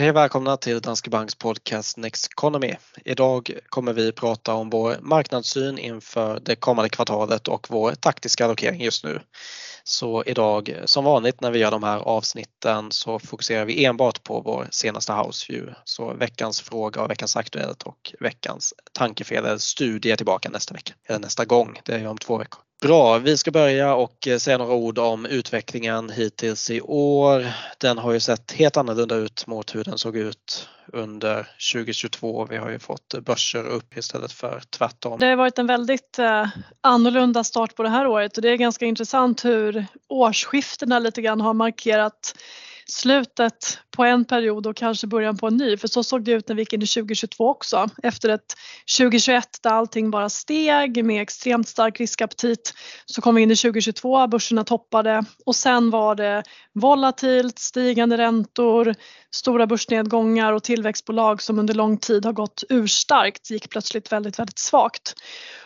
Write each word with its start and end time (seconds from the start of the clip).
Hej 0.00 0.10
och 0.10 0.16
välkomna 0.16 0.56
till 0.56 0.80
Danske 0.80 1.10
Banks 1.10 1.34
podcast 1.34 1.96
Next 1.96 2.26
Economy. 2.32 2.74
Idag 3.04 3.50
kommer 3.68 3.92
vi 3.92 4.12
prata 4.12 4.54
om 4.54 4.70
vår 4.70 4.96
marknadssyn 5.00 5.78
inför 5.78 6.40
det 6.40 6.56
kommande 6.56 6.88
kvartalet 6.88 7.48
och 7.48 7.66
vår 7.70 7.92
taktiska 7.92 8.44
allokering 8.44 8.80
just 8.80 9.04
nu. 9.04 9.20
Så 9.84 10.24
idag 10.24 10.80
som 10.84 11.04
vanligt 11.04 11.40
när 11.40 11.50
vi 11.50 11.58
gör 11.58 11.70
de 11.70 11.82
här 11.82 11.98
avsnitten 11.98 12.92
så 12.92 13.18
fokuserar 13.18 13.64
vi 13.64 13.84
enbart 13.84 14.24
på 14.24 14.40
vår 14.40 14.68
senaste 14.70 15.12
house 15.12 15.52
view. 15.52 15.74
Så 15.84 16.14
veckans 16.14 16.60
fråga 16.60 17.02
och 17.02 17.10
veckans 17.10 17.36
aktuellt 17.36 17.82
och 17.82 18.14
veckans 18.20 18.74
tankefel 18.92 19.44
eller 19.44 19.58
studie 19.58 20.10
är 20.10 20.16
tillbaka 20.16 20.50
nästa 20.50 20.74
vecka 20.74 20.92
eller 21.08 21.18
nästa 21.18 21.44
gång. 21.44 21.80
Det 21.84 21.94
är 21.94 22.06
om 22.06 22.18
två 22.18 22.38
veckor. 22.38 22.69
Bra, 22.82 23.18
vi 23.18 23.36
ska 23.36 23.50
börja 23.50 23.94
och 23.94 24.28
eh, 24.28 24.38
säga 24.38 24.58
några 24.58 24.74
ord 24.74 24.98
om 24.98 25.26
utvecklingen 25.26 26.10
hittills 26.10 26.70
i 26.70 26.80
år. 26.80 27.46
Den 27.78 27.98
har 27.98 28.12
ju 28.12 28.20
sett 28.20 28.52
helt 28.52 28.76
annorlunda 28.76 29.14
ut 29.14 29.46
mot 29.46 29.74
hur 29.74 29.84
den 29.84 29.98
såg 29.98 30.16
ut 30.16 30.68
under 30.92 31.48
2022. 31.72 32.46
Vi 32.50 32.56
har 32.56 32.70
ju 32.70 32.78
fått 32.78 33.14
eh, 33.14 33.20
börser 33.20 33.66
upp 33.66 33.96
istället 33.96 34.32
för 34.32 34.62
tvärtom. 34.70 35.18
Det 35.18 35.26
har 35.26 35.36
varit 35.36 35.58
en 35.58 35.66
väldigt 35.66 36.18
eh, 36.18 36.48
annorlunda 36.80 37.44
start 37.44 37.76
på 37.76 37.82
det 37.82 37.88
här 37.88 38.06
året 38.06 38.36
och 38.36 38.42
det 38.42 38.50
är 38.50 38.56
ganska 38.56 38.86
intressant 38.86 39.44
hur 39.44 39.86
årsskiftena 40.08 40.98
lite 40.98 41.22
grann 41.22 41.40
har 41.40 41.54
markerat 41.54 42.34
slutet 42.90 43.78
på 43.96 44.04
en 44.04 44.24
period 44.24 44.66
och 44.66 44.76
kanske 44.76 45.06
början 45.06 45.36
på 45.36 45.46
en 45.46 45.56
ny. 45.56 45.76
För 45.76 45.88
så 45.88 46.02
såg 46.02 46.24
det 46.24 46.32
ut 46.32 46.48
när 46.48 46.56
vi 46.56 46.62
gick 46.62 46.72
in 46.72 46.82
i 46.82 46.86
2022 46.86 47.48
också. 47.48 47.88
Efter 48.02 48.28
ett 48.28 48.54
2021 48.98 49.44
där 49.62 49.70
allting 49.70 50.10
bara 50.10 50.28
steg 50.28 51.04
med 51.04 51.22
extremt 51.22 51.68
stark 51.68 52.00
riskaptit 52.00 52.74
så 53.06 53.20
kom 53.20 53.34
vi 53.34 53.42
in 53.42 53.50
i 53.50 53.56
2022, 53.56 54.26
börserna 54.26 54.64
toppade 54.64 55.24
och 55.46 55.56
sen 55.56 55.90
var 55.90 56.14
det 56.14 56.42
volatilt, 56.72 57.58
stigande 57.58 58.18
räntor, 58.18 58.94
stora 59.34 59.66
börsnedgångar 59.66 60.52
och 60.52 60.62
tillväxtbolag 60.62 61.42
som 61.42 61.58
under 61.58 61.74
lång 61.74 61.98
tid 61.98 62.24
har 62.24 62.32
gått 62.32 62.64
urstarkt 62.68 63.50
gick 63.50 63.70
plötsligt 63.70 64.12
väldigt, 64.12 64.38
väldigt 64.38 64.58
svagt. 64.58 65.14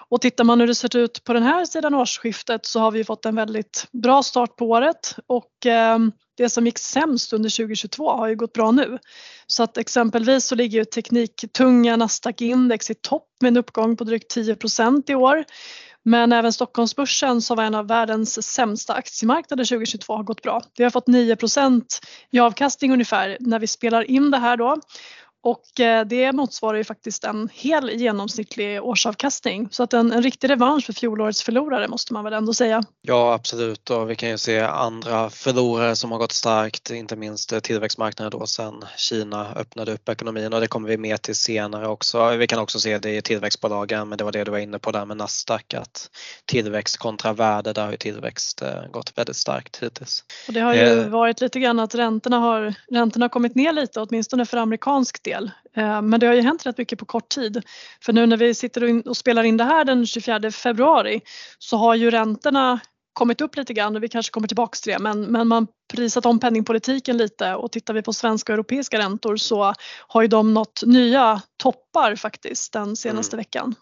Och 0.09 0.21
tittar 0.21 0.45
man 0.45 0.61
hur 0.61 0.67
det 0.67 0.75
ser 0.75 0.97
ut 0.97 1.25
på 1.25 1.33
den 1.33 1.43
här 1.43 1.65
sidan 1.65 1.95
årsskiftet 1.95 2.67
så 2.67 2.81
har 2.81 2.91
vi 2.91 3.05
fått 3.05 3.27
en 3.27 3.37
väldigt 3.37 3.87
bra 3.93 4.23
start 4.23 4.57
på 4.57 4.67
året 4.67 5.17
och 5.27 5.67
ehm, 5.67 6.13
det 6.37 6.49
som 6.49 6.67
gick 6.67 6.79
sämst 6.79 7.33
under 7.33 7.51
2022 7.51 8.11
har 8.11 8.29
ju 8.29 8.37
gått 8.37 8.53
bra 8.53 8.71
nu. 8.71 8.99
Så 9.47 9.63
att 9.63 9.79
exempelvis 9.79 10.47
så 10.47 10.55
ligger 10.55 10.79
ju 10.79 10.85
tekniktunga 10.85 11.97
Nasdaq-index 11.97 12.91
i 12.91 12.95
topp 12.95 13.29
med 13.41 13.49
en 13.49 13.57
uppgång 13.57 13.97
på 13.97 14.05
drygt 14.05 14.37
10% 14.37 15.11
i 15.11 15.15
år. 15.15 15.45
Men 16.07 16.33
även 16.33 16.53
Stockholmsbörsen 16.53 17.43
som 17.43 17.57
var 17.57 17.65
en 17.65 17.75
av 17.75 17.87
världens 17.89 18.47
sämsta 18.47 18.95
aktiemarknader 18.95 19.65
2022 19.65 20.17
har 20.17 20.23
gått 20.23 20.43
bra. 20.43 20.63
Vi 20.77 20.85
har 20.85 20.91
fått 20.91 21.07
9 21.07 21.37
i 22.31 22.39
avkastning 22.39 22.93
ungefär 22.93 23.37
när 23.41 23.59
vi 23.59 23.67
spelar 23.67 24.11
in 24.11 24.31
det 24.31 24.39
här 24.39 24.57
då 24.57 24.81
och 25.45 25.81
eh, 25.81 26.05
det 26.05 26.33
motsvarar 26.33 26.79
ju 26.79 26.85
faktiskt 26.85 27.25
en 27.25 27.49
hel 27.53 27.91
genomsnittlig 27.91 28.83
årsavkastning. 28.83 29.69
Så 29.71 29.83
att 29.83 29.93
en, 29.93 30.13
en 30.13 30.23
riktig 30.23 30.51
revansch 30.51 30.87
för 30.87 30.93
fjolårets 30.93 31.43
förlorare 31.43 31.89
måste 31.89 32.13
man 32.13 32.25
väl 32.25 32.33
ändå 32.33 32.55
säga. 32.55 32.83
Ja 33.03 33.35
absolut 33.35 33.91
och 33.91 34.11
vi 34.11 34.17
kan 34.17 34.29
ju 34.29 34.39
se 34.39 34.61
andra 34.61 35.31
förlorare 35.31 35.97
som 35.97 36.13
har 36.13 36.19
gått 36.19 36.33
starkt, 36.33 36.91
inte 36.91 37.17
minst 37.17 37.63
tillväxtmarknaden 37.63 38.41
då 38.41 38.47
sen 38.47 38.85
Kina 38.97 39.55
öppnade 39.55 39.93
upp 39.93 40.09
ekonomin 40.09 40.53
och 40.53 40.61
det 40.61 40.67
kommer 40.67 40.89
vi 40.89 40.97
med 40.97 41.23
till 41.23 41.37
senare 41.37 41.89
också. 41.89 42.37
Vi 42.37 42.47
kan 42.47 42.59
också 42.59 42.81
se 42.81 42.99
det 42.99 43.17
i 43.17 43.23
tillväxtbolagen 43.23 44.09
men 44.09 44.19
det 44.19 44.25
var 44.25 44.33
det 44.33 44.45
du 44.45 44.51
var 44.51 44.59
inne 44.59 44.79
på 44.79 44.91
där 44.91 45.05
med 45.05 45.17
Nasdaq 45.17 45.75
att 45.75 46.11
tillväxt 46.45 46.97
kontra 46.97 47.33
värde, 47.33 47.73
där 47.73 47.85
har 47.85 47.91
ju 47.91 47.97
tillväxt 47.97 48.63
eh, 48.63 48.87
gått 48.91 49.19
väldigt 49.19 49.37
starkt 49.37 49.83
hittills. 49.83 50.25
Och 50.49 50.53
det 50.53 50.61
har 50.61 50.75
ju 50.75 50.81
eh. 50.81 51.09
varit 51.09 51.41
lite 51.41 51.61
grann 51.61 51.79
att 51.79 51.95
räntorna 51.95 52.39
har, 52.39 52.75
räntorna 52.91 53.25
har 53.25 53.31
kommit 53.31 53.55
ner 53.55 53.73
lite 53.73 54.01
åtminstone 54.01 54.47
för 54.47 54.57
amerikansk 54.57 55.23
del 55.23 55.34
del. 55.35 55.51
Eh, 55.77 56.03
men 56.03 56.21
det 56.21 56.27
har 56.27 56.35
ju 56.35 56.41
hänt 56.41 56.67
rätt 56.67 56.79
mycket 56.79 56.99
på 56.99 57.05
kort 57.05 57.29
tid. 57.29 57.63
För 58.01 58.13
nu 58.13 58.27
när 58.27 58.37
vi 58.37 58.55
sitter 58.55 59.09
och 59.09 59.17
spelar 59.17 59.43
in 59.43 59.57
det 59.57 59.65
här 59.65 59.85
den 59.85 60.07
24 60.07 60.51
februari 60.51 61.21
så 61.59 61.77
har 61.77 61.95
ju 61.95 62.11
räntorna 62.11 62.81
kommit 63.13 63.41
upp 63.41 63.57
lite 63.57 63.75
grann 63.75 63.97
och 63.97 64.03
vi 64.03 64.09
kanske 64.09 64.33
kommer 64.33 64.49
tillbaks 64.49 64.81
till 64.81 64.93
det 64.93 64.99
men, 64.99 65.21
men 65.21 65.49
man 65.49 65.67
prisat 65.93 66.27
om 66.27 66.41
penningpolitiken 66.41 67.17
lite 67.17 67.55
och 67.55 67.73
tittar 67.73 67.95
vi 67.95 68.03
på 68.03 68.13
svenska 68.13 68.53
och 68.53 68.55
europeiska 68.55 68.99
räntor 68.99 69.37
så 69.37 69.75
har 70.09 70.23
ju 70.23 70.29
de 70.29 70.55
nått 70.55 70.83
nya 70.87 71.43
toppar 71.57 72.17
faktiskt 72.17 72.73
den 72.73 72.97
senaste 72.97 73.37
mm. 73.37 73.41
veckan. 73.41 73.75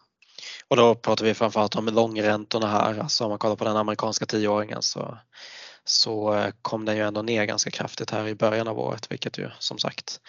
Och 0.68 0.76
då 0.76 0.94
pratar 0.94 1.24
vi 1.24 1.34
framförallt 1.34 1.76
om 1.76 1.86
långräntorna 1.86 2.66
här, 2.66 2.98
alltså 2.98 3.24
om 3.24 3.30
man 3.30 3.38
kollar 3.38 3.56
på 3.56 3.64
den 3.64 3.76
amerikanska 3.76 4.26
tioåringen 4.26 4.82
så 4.82 5.18
så 5.84 6.34
eh, 6.34 6.52
kom 6.62 6.84
den 6.84 6.96
ju 6.96 7.02
ändå 7.02 7.22
ner 7.22 7.44
ganska 7.44 7.70
kraftigt 7.70 8.10
här 8.10 8.28
i 8.28 8.34
början 8.34 8.68
av 8.68 8.78
året 8.78 9.12
vilket 9.12 9.38
ju 9.38 9.50
som 9.58 9.78
sagt 9.78 10.20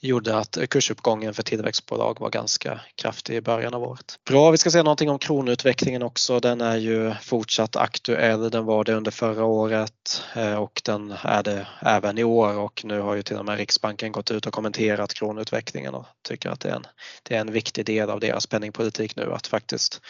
gjorde 0.00 0.36
att 0.36 0.58
kursuppgången 0.70 1.34
för 1.34 1.42
tillväxtbolag 1.42 2.20
var 2.20 2.30
ganska 2.30 2.80
kraftig 2.94 3.36
i 3.36 3.40
början 3.40 3.74
av 3.74 3.82
året. 3.82 4.18
Bra, 4.26 4.50
vi 4.50 4.58
ska 4.58 4.70
säga 4.70 4.82
någonting 4.82 5.10
om 5.10 5.18
kronutvecklingen 5.18 6.02
också. 6.02 6.40
Den 6.40 6.60
är 6.60 6.76
ju 6.76 7.14
fortsatt 7.22 7.76
aktuell. 7.76 8.50
Den 8.50 8.64
var 8.64 8.84
det 8.84 8.94
under 8.94 9.10
förra 9.10 9.44
året 9.44 10.22
eh, 10.36 10.54
och 10.54 10.82
den 10.84 11.14
är 11.22 11.42
det 11.42 11.66
även 11.80 12.18
i 12.18 12.24
år 12.24 12.58
och 12.58 12.84
nu 12.84 13.00
har 13.00 13.14
ju 13.14 13.22
till 13.22 13.36
och 13.36 13.44
med 13.44 13.58
Riksbanken 13.58 14.12
gått 14.12 14.30
ut 14.30 14.46
och 14.46 14.52
kommenterat 14.52 15.14
kronutvecklingen 15.14 15.94
och 15.94 16.06
tycker 16.28 16.50
att 16.50 16.60
det 16.60 16.68
är 16.68 16.74
en, 16.74 16.86
det 17.22 17.36
är 17.36 17.40
en 17.40 17.52
viktig 17.52 17.86
del 17.86 18.10
av 18.10 18.20
deras 18.20 18.46
penningpolitik 18.46 19.16
nu 19.16 19.32
att 19.32 19.46
faktiskt 19.46 20.00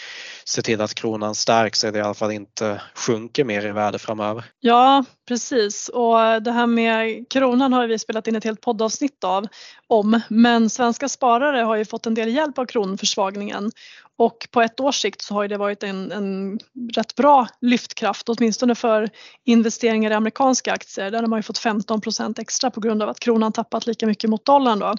se 0.44 0.62
till 0.62 0.80
att 0.80 0.94
kronan 0.94 1.34
stärks 1.34 1.84
eller 1.84 1.98
i 1.98 2.02
alla 2.02 2.14
fall 2.14 2.32
inte 2.32 2.80
sjunker 2.94 3.44
mer 3.44 3.66
i 3.66 3.72
värde 3.72 3.98
framöver. 3.98 4.44
Ja, 4.60 4.79
Ja, 4.80 5.04
precis. 5.28 5.88
Och 5.88 6.42
det 6.42 6.52
här 6.52 6.66
med 6.66 7.28
kronan 7.30 7.72
har 7.72 7.86
vi 7.86 7.98
spelat 7.98 8.26
in 8.26 8.36
ett 8.36 8.44
helt 8.44 8.60
poddavsnitt 8.60 9.24
av 9.24 9.46
om. 9.86 10.20
Men 10.28 10.70
svenska 10.70 11.08
sparare 11.08 11.60
har 11.60 11.76
ju 11.76 11.84
fått 11.84 12.06
en 12.06 12.14
del 12.14 12.34
hjälp 12.34 12.58
av 12.58 12.64
kronförsvagningen. 12.64 13.70
Och 14.16 14.48
på 14.50 14.62
ett 14.62 14.80
års 14.80 15.00
sikt 15.00 15.22
så 15.22 15.34
har 15.34 15.48
det 15.48 15.56
varit 15.56 15.82
en, 15.82 16.12
en 16.12 16.58
rätt 16.94 17.14
bra 17.14 17.48
lyftkraft, 17.60 18.28
åtminstone 18.28 18.74
för 18.74 19.08
investeringar 19.44 20.10
i 20.10 20.14
amerikanska 20.14 20.72
aktier. 20.72 21.10
Där 21.10 21.22
de 21.22 21.32
har 21.32 21.38
ju 21.38 21.42
fått 21.42 21.60
15% 21.60 22.40
extra 22.40 22.70
på 22.70 22.80
grund 22.80 23.02
av 23.02 23.08
att 23.08 23.20
kronan 23.20 23.52
tappat 23.52 23.86
lika 23.86 24.06
mycket 24.06 24.30
mot 24.30 24.44
dollarn. 24.44 24.78
Då. 24.78 24.94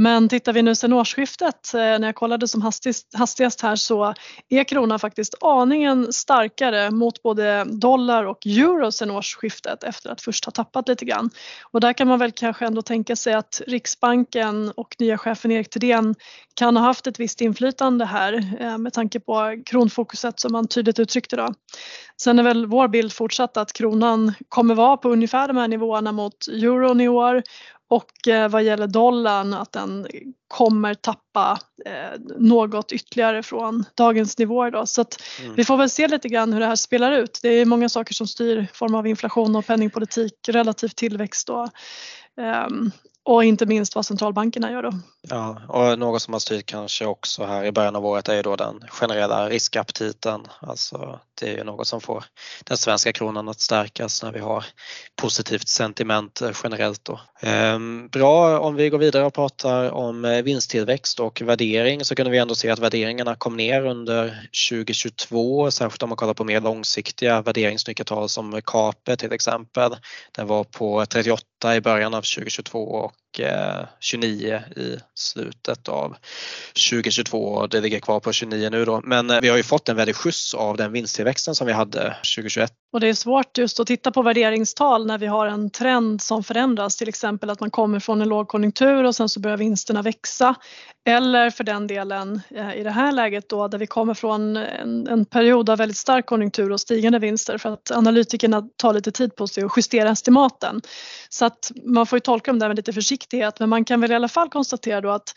Men 0.00 0.28
tittar 0.28 0.52
vi 0.52 0.62
nu 0.62 0.74
sedan 0.74 0.92
årsskiftet, 0.92 1.74
eh, 1.74 1.80
när 1.80 2.08
jag 2.08 2.14
kollade 2.14 2.48
som 2.48 2.62
hastigast, 2.62 3.14
hastigast 3.14 3.60
här 3.60 3.76
så 3.76 4.14
är 4.48 4.64
kronan 4.64 4.98
faktiskt 4.98 5.34
aningen 5.40 6.12
starkare 6.12 6.90
mot 6.90 7.22
både 7.22 7.64
dollar 7.64 8.24
och 8.24 8.46
euro 8.46 8.92
sedan 8.92 9.10
årsskiftet 9.10 9.82
efter 9.82 10.10
att 10.10 10.20
först 10.20 10.44
ha 10.44 10.50
tappat 10.50 10.88
lite 10.88 11.04
grann. 11.04 11.30
Och 11.70 11.80
där 11.80 11.92
kan 11.92 12.08
man 12.08 12.18
väl 12.18 12.32
kanske 12.32 12.66
ändå 12.66 12.82
tänka 12.82 13.16
sig 13.16 13.34
att 13.34 13.62
Riksbanken 13.66 14.72
och 14.76 14.96
nya 14.98 15.18
chefen 15.18 15.52
Erik 15.52 15.70
Thedéen 15.70 16.14
kan 16.54 16.76
ha 16.76 16.84
haft 16.84 17.06
ett 17.06 17.20
visst 17.20 17.40
inflytande 17.40 18.04
här 18.04 18.56
eh, 18.60 18.78
med 18.78 18.92
tanke 18.92 19.20
på 19.20 19.62
kronfokuset 19.66 20.40
som 20.40 20.52
man 20.52 20.68
tydligt 20.68 20.98
uttryckte 20.98 21.36
då. 21.36 21.54
Sen 22.22 22.38
är 22.38 22.42
väl 22.42 22.66
vår 22.66 22.88
bild 22.88 23.12
fortsatt 23.12 23.56
att 23.56 23.72
kronan 23.72 24.32
kommer 24.48 24.74
vara 24.74 24.96
på 24.96 25.08
ungefär 25.10 25.48
de 25.48 25.56
här 25.56 25.68
nivåerna 25.68 26.12
mot 26.12 26.48
euron 26.48 27.00
i 27.00 27.08
år 27.08 27.42
och 27.88 28.28
eh, 28.28 28.48
vad 28.48 28.62
gäller 28.62 28.86
dollarn 28.86 29.54
att 29.54 29.72
den 29.72 30.06
kommer 30.48 30.94
tappa 30.94 31.58
eh, 31.84 32.20
något 32.38 32.92
ytterligare 32.92 33.42
från 33.42 33.84
dagens 33.94 34.38
nivåer. 34.38 34.70
Då. 34.70 34.86
Så 34.86 35.04
mm. 35.40 35.54
vi 35.54 35.64
får 35.64 35.76
väl 35.76 35.90
se 35.90 36.08
lite 36.08 36.28
grann 36.28 36.52
hur 36.52 36.60
det 36.60 36.66
här 36.66 36.76
spelar 36.76 37.12
ut. 37.12 37.38
Det 37.42 37.48
är 37.48 37.64
många 37.64 37.88
saker 37.88 38.14
som 38.14 38.26
styr 38.26 38.66
form 38.72 38.94
av 38.94 39.06
inflation 39.06 39.56
och 39.56 39.66
penningpolitik, 39.66 40.34
relativ 40.48 40.88
tillväxt 40.88 41.50
och, 41.50 41.68
um, 42.66 42.92
och 43.28 43.44
inte 43.44 43.66
minst 43.66 43.94
vad 43.94 44.06
centralbankerna 44.06 44.72
gör 44.72 44.82
då. 44.82 44.92
Ja, 45.28 45.60
och 45.68 45.98
något 45.98 46.22
som 46.22 46.32
har 46.32 46.40
styrt 46.40 46.66
kanske 46.66 47.06
också 47.06 47.44
här 47.44 47.64
i 47.64 47.72
början 47.72 47.96
av 47.96 48.06
året 48.06 48.28
är 48.28 48.36
ju 48.36 48.42
då 48.42 48.56
den 48.56 48.80
generella 48.88 49.48
riskaptiten. 49.48 50.40
Alltså 50.60 51.20
det 51.40 51.52
är 51.52 51.56
ju 51.56 51.64
något 51.64 51.86
som 51.86 52.00
får 52.00 52.24
den 52.64 52.76
svenska 52.76 53.12
kronan 53.12 53.48
att 53.48 53.60
stärkas 53.60 54.22
när 54.22 54.32
vi 54.32 54.38
har 54.38 54.64
positivt 55.16 55.68
sentiment 55.68 56.42
generellt 56.64 57.04
då. 57.04 57.20
Ehm, 57.40 58.08
bra, 58.08 58.58
om 58.60 58.74
vi 58.74 58.88
går 58.88 58.98
vidare 58.98 59.24
och 59.24 59.34
pratar 59.34 59.90
om 59.90 60.24
eh, 60.24 60.37
Eh, 60.38 60.44
vinsttillväxt 60.44 61.20
och 61.20 61.42
värdering 61.42 62.04
så 62.04 62.14
kunde 62.14 62.30
vi 62.30 62.38
ändå 62.38 62.54
se 62.54 62.70
att 62.70 62.78
värderingarna 62.78 63.34
kom 63.34 63.56
ner 63.56 63.86
under 63.86 64.48
2022, 64.70 65.70
särskilt 65.70 66.02
om 66.02 66.08
man 66.08 66.16
kollar 66.16 66.34
på 66.34 66.44
mer 66.44 66.60
långsiktiga 66.60 67.42
värderingsnyckeltal 67.42 68.28
som 68.28 68.60
CAPE 68.64 69.16
till 69.16 69.32
exempel. 69.32 69.96
Den 70.32 70.46
var 70.46 70.64
på 70.64 71.06
38 71.06 71.76
i 71.76 71.80
början 71.80 72.14
av 72.14 72.22
2022 72.22 72.78
och 72.78 73.40
eh, 73.40 73.86
29 74.00 74.62
i 74.76 74.96
slutet 75.14 75.88
av 75.88 76.16
2022 76.90 77.38
och 77.38 77.68
det 77.68 77.80
ligger 77.80 78.00
kvar 78.00 78.20
på 78.20 78.32
29 78.32 78.70
nu 78.70 78.84
då. 78.84 79.00
Men 79.04 79.30
eh, 79.30 79.40
vi 79.40 79.48
har 79.48 79.56
ju 79.56 79.62
fått 79.62 79.88
en 79.88 79.96
väldig 79.96 80.16
skjuts 80.16 80.54
av 80.54 80.76
den 80.76 80.92
vinsttillväxten 80.92 81.54
som 81.54 81.66
vi 81.66 81.72
hade 81.72 82.16
2021. 82.36 82.72
Och 82.92 83.00
det 83.00 83.08
är 83.08 83.14
svårt 83.14 83.58
just 83.58 83.80
att 83.80 83.86
titta 83.86 84.10
på 84.10 84.22
värderingstal 84.22 85.06
när 85.06 85.18
vi 85.18 85.26
har 85.26 85.46
en 85.46 85.70
trend 85.70 86.22
som 86.22 86.44
förändras, 86.44 86.96
till 86.96 87.08
exempel 87.08 87.50
att 87.50 87.60
man 87.60 87.70
kommer 87.70 88.00
från 88.00 88.22
en 88.22 88.28
lågkonjunktur 88.28 89.04
och 89.04 89.14
sen 89.14 89.28
så 89.28 89.40
börjar 89.40 89.56
vinsterna 89.56 90.02
växa. 90.02 90.27
Eller 91.06 91.50
för 91.50 91.64
den 91.64 91.86
delen 91.86 92.40
eh, 92.50 92.76
i 92.76 92.82
det 92.82 92.90
här 92.90 93.12
läget 93.12 93.48
då 93.48 93.68
där 93.68 93.78
vi 93.78 93.86
kommer 93.86 94.14
från 94.14 94.56
en, 94.56 95.06
en 95.06 95.24
period 95.24 95.70
av 95.70 95.78
väldigt 95.78 95.96
stark 95.96 96.26
konjunktur 96.26 96.72
och 96.72 96.80
stigande 96.80 97.18
vinster 97.18 97.58
för 97.58 97.72
att 97.72 97.90
analytikerna 97.90 98.62
tar 98.76 98.92
lite 98.92 99.12
tid 99.12 99.36
på 99.36 99.46
sig 99.46 99.64
att 99.64 99.72
justera 99.76 100.10
estimaten. 100.10 100.80
Så 101.28 101.44
att 101.44 101.72
man 101.84 102.06
får 102.06 102.16
ju 102.16 102.20
tolka 102.20 102.50
dem 102.50 102.58
där 102.58 102.68
med 102.68 102.76
lite 102.76 102.92
försiktighet 102.92 103.60
men 103.60 103.68
man 103.68 103.84
kan 103.84 104.00
väl 104.00 104.12
i 104.12 104.14
alla 104.14 104.28
fall 104.28 104.48
konstatera 104.48 105.00
då 105.00 105.10
att 105.10 105.34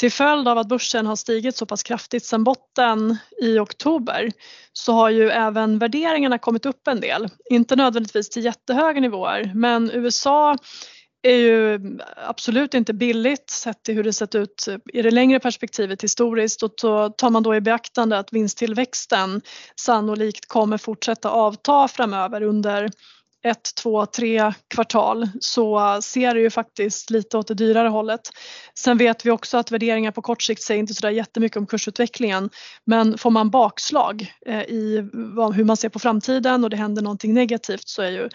till 0.00 0.12
följd 0.12 0.48
av 0.48 0.58
att 0.58 0.68
börsen 0.68 1.06
har 1.06 1.16
stigit 1.16 1.56
så 1.56 1.66
pass 1.66 1.82
kraftigt 1.82 2.24
sedan 2.24 2.44
botten 2.44 3.16
i 3.42 3.58
oktober 3.58 4.30
så 4.72 4.92
har 4.92 5.10
ju 5.10 5.30
även 5.30 5.78
värderingarna 5.78 6.38
kommit 6.38 6.66
upp 6.66 6.88
en 6.88 7.00
del. 7.00 7.28
Inte 7.50 7.76
nödvändigtvis 7.76 8.30
till 8.30 8.44
jättehöga 8.44 9.00
nivåer 9.00 9.52
men 9.54 9.90
USA 9.90 10.56
är 11.24 11.36
ju 11.36 11.80
absolut 12.16 12.74
inte 12.74 12.94
billigt 12.94 13.50
sett 13.50 13.82
till 13.82 13.94
hur 13.94 14.04
det 14.04 14.12
sett 14.12 14.34
ut 14.34 14.68
i 14.92 15.02
det 15.02 15.10
längre 15.10 15.40
perspektivet 15.40 16.04
historiskt. 16.04 16.62
Och 16.62 16.74
så 16.76 17.08
tar 17.08 17.30
man 17.30 17.42
då 17.42 17.54
i 17.54 17.60
beaktande 17.60 18.18
att 18.18 18.32
vinsttillväxten 18.32 19.42
sannolikt 19.80 20.48
kommer 20.48 20.78
fortsätta 20.78 21.30
avta 21.30 21.88
framöver 21.88 22.42
under 22.42 22.90
ett, 23.44 23.74
två, 23.74 24.06
tre 24.06 24.52
kvartal 24.74 25.28
så 25.40 25.98
ser 26.02 26.34
det 26.34 26.40
ju 26.40 26.50
faktiskt 26.50 27.10
lite 27.10 27.38
åt 27.38 27.48
det 27.48 27.54
dyrare 27.54 27.88
hållet. 27.88 28.20
Sen 28.78 28.98
vet 28.98 29.26
vi 29.26 29.30
också 29.30 29.58
att 29.58 29.70
värderingar 29.70 30.10
på 30.10 30.22
kort 30.22 30.42
sikt 30.42 30.62
säger 30.62 30.80
inte 30.80 30.94
sådär 30.94 31.10
jättemycket 31.10 31.56
om 31.56 31.66
kursutvecklingen 31.66 32.50
men 32.84 33.18
får 33.18 33.30
man 33.30 33.50
bakslag 33.50 34.34
eh, 34.46 34.62
i 34.62 35.08
hur 35.54 35.64
man 35.64 35.76
ser 35.76 35.88
på 35.88 35.98
framtiden 35.98 36.64
och 36.64 36.70
det 36.70 36.76
händer 36.76 37.02
någonting 37.02 37.34
negativt 37.34 37.88
så 37.88 38.02
är 38.02 38.10
ju 38.10 38.28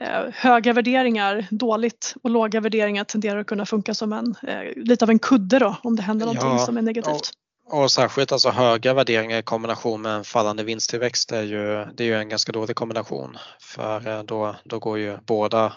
eh, 0.00 0.24
höga 0.32 0.72
värderingar 0.72 1.46
dåligt 1.50 2.14
och 2.22 2.30
låga 2.30 2.60
värderingar 2.60 3.04
tenderar 3.04 3.40
att 3.40 3.46
kunna 3.46 3.66
funka 3.66 3.94
som 3.94 4.12
en, 4.12 4.34
eh, 4.42 4.82
lite 4.84 5.04
av 5.04 5.10
en 5.10 5.18
kudde 5.18 5.58
då 5.58 5.76
om 5.82 5.96
det 5.96 6.02
händer 6.02 6.26
någonting 6.26 6.50
ja, 6.50 6.58
som 6.58 6.76
är 6.76 6.82
negativt. 6.82 7.32
Och 7.66 7.90
särskilt 7.90 8.32
alltså 8.32 8.50
höga 8.50 8.94
värderingar 8.94 9.38
i 9.38 9.42
kombination 9.42 10.02
med 10.02 10.12
en 10.12 10.24
fallande 10.24 10.64
vinsttillväxt 10.64 11.32
är 11.32 11.42
ju, 11.42 11.84
det 11.84 12.04
är 12.04 12.08
ju 12.08 12.14
en 12.14 12.28
ganska 12.28 12.52
dålig 12.52 12.76
kombination 12.76 13.38
för 13.60 14.08
eh, 14.08 14.22
då, 14.22 14.56
då 14.64 14.78
går 14.78 14.98
ju 14.98 15.18
båda 15.26 15.72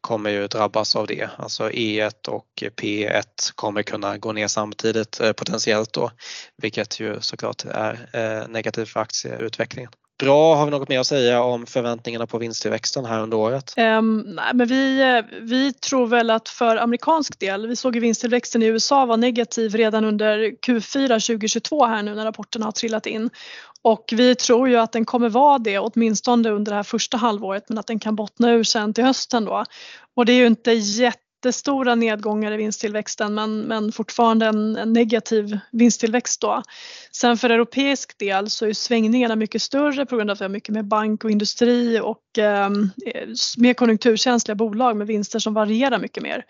kommer 0.00 0.30
ju 0.30 0.46
drabbas 0.46 0.96
av 0.96 1.06
det. 1.06 1.30
Alltså 1.38 1.70
E1 1.70 2.28
och 2.28 2.46
P1 2.76 3.52
kommer 3.54 3.82
kunna 3.82 4.18
gå 4.18 4.32
ner 4.32 4.48
samtidigt 4.48 5.20
eh, 5.20 5.32
potentiellt 5.32 5.92
då, 5.92 6.10
vilket 6.56 7.00
ju 7.00 7.20
såklart 7.20 7.64
är 7.64 8.08
eh, 8.12 8.48
negativt 8.48 8.88
för 8.88 9.00
aktieutvecklingen. 9.00 9.90
Bra, 10.18 10.54
har 10.54 10.64
vi 10.64 10.70
något 10.70 10.88
mer 10.88 11.00
att 11.00 11.06
säga 11.06 11.42
om 11.42 11.66
förväntningarna 11.66 12.26
på 12.26 12.38
vinsttillväxten 12.38 13.04
här 13.04 13.22
under 13.22 13.36
året? 13.36 13.74
Um, 13.76 14.18
nej, 14.18 14.50
men 14.54 14.66
vi, 14.66 15.22
vi 15.40 15.72
tror 15.72 16.06
väl 16.06 16.30
att 16.30 16.48
för 16.48 16.76
amerikansk 16.76 17.40
del, 17.40 17.66
vi 17.66 17.76
såg 17.76 17.94
ju 17.94 18.00
vinsttillväxten 18.00 18.62
i 18.62 18.66
USA 18.66 19.06
var 19.06 19.16
negativ 19.16 19.74
redan 19.74 20.04
under 20.04 20.38
Q4 20.38 21.08
2022 21.08 21.86
här 21.86 22.02
nu 22.02 22.14
när 22.14 22.24
rapporterna 22.24 22.64
har 22.64 22.72
trillat 22.72 23.06
in. 23.06 23.30
Och 23.82 24.04
vi 24.12 24.34
tror 24.34 24.68
ju 24.68 24.76
att 24.76 24.92
den 24.92 25.04
kommer 25.04 25.28
vara 25.28 25.58
det 25.58 25.78
åtminstone 25.78 26.50
under 26.50 26.72
det 26.72 26.76
här 26.76 26.82
första 26.82 27.16
halvåret 27.16 27.68
men 27.68 27.78
att 27.78 27.86
den 27.86 27.98
kan 27.98 28.16
bottna 28.16 28.52
ur 28.52 28.64
sen 28.64 28.94
till 28.94 29.04
hösten 29.04 29.44
då. 29.44 29.64
Och 30.16 30.26
det 30.26 30.32
är 30.32 30.36
ju 30.36 30.46
inte 30.46 30.72
jätte 30.72 31.25
jättestora 31.46 31.94
nedgångar 31.94 32.52
i 32.52 32.56
vinsttillväxten 32.56 33.34
men, 33.34 33.60
men 33.60 33.92
fortfarande 33.92 34.46
en, 34.46 34.76
en, 34.76 34.92
negativ 34.92 35.58
vinsttillväxt 35.72 36.40
då. 36.40 36.62
Sen 37.12 37.36
för 37.36 37.50
europeisk 37.50 38.18
del 38.18 38.50
så 38.50 38.66
är 38.66 38.72
svängningarna 38.72 39.36
mycket 39.36 39.62
större 39.62 40.06
på 40.06 40.16
grund 40.16 40.30
av 40.30 40.34
att 40.34 40.40
vi 40.40 40.44
har 40.44 40.48
mycket 40.48 40.74
mer 40.74 40.82
bank 40.82 41.24
och 41.24 41.30
industri 41.30 42.00
och 42.00 42.38
ehm, 42.38 42.90
eh, 43.06 43.28
mer 43.58 43.74
konjunkturkänsliga 43.74 44.54
bolag 44.54 44.96
med 44.96 45.06
vinster 45.06 45.38
som 45.38 45.54
varierar 45.54 45.98
mycket 45.98 46.22
mer. 46.22 46.44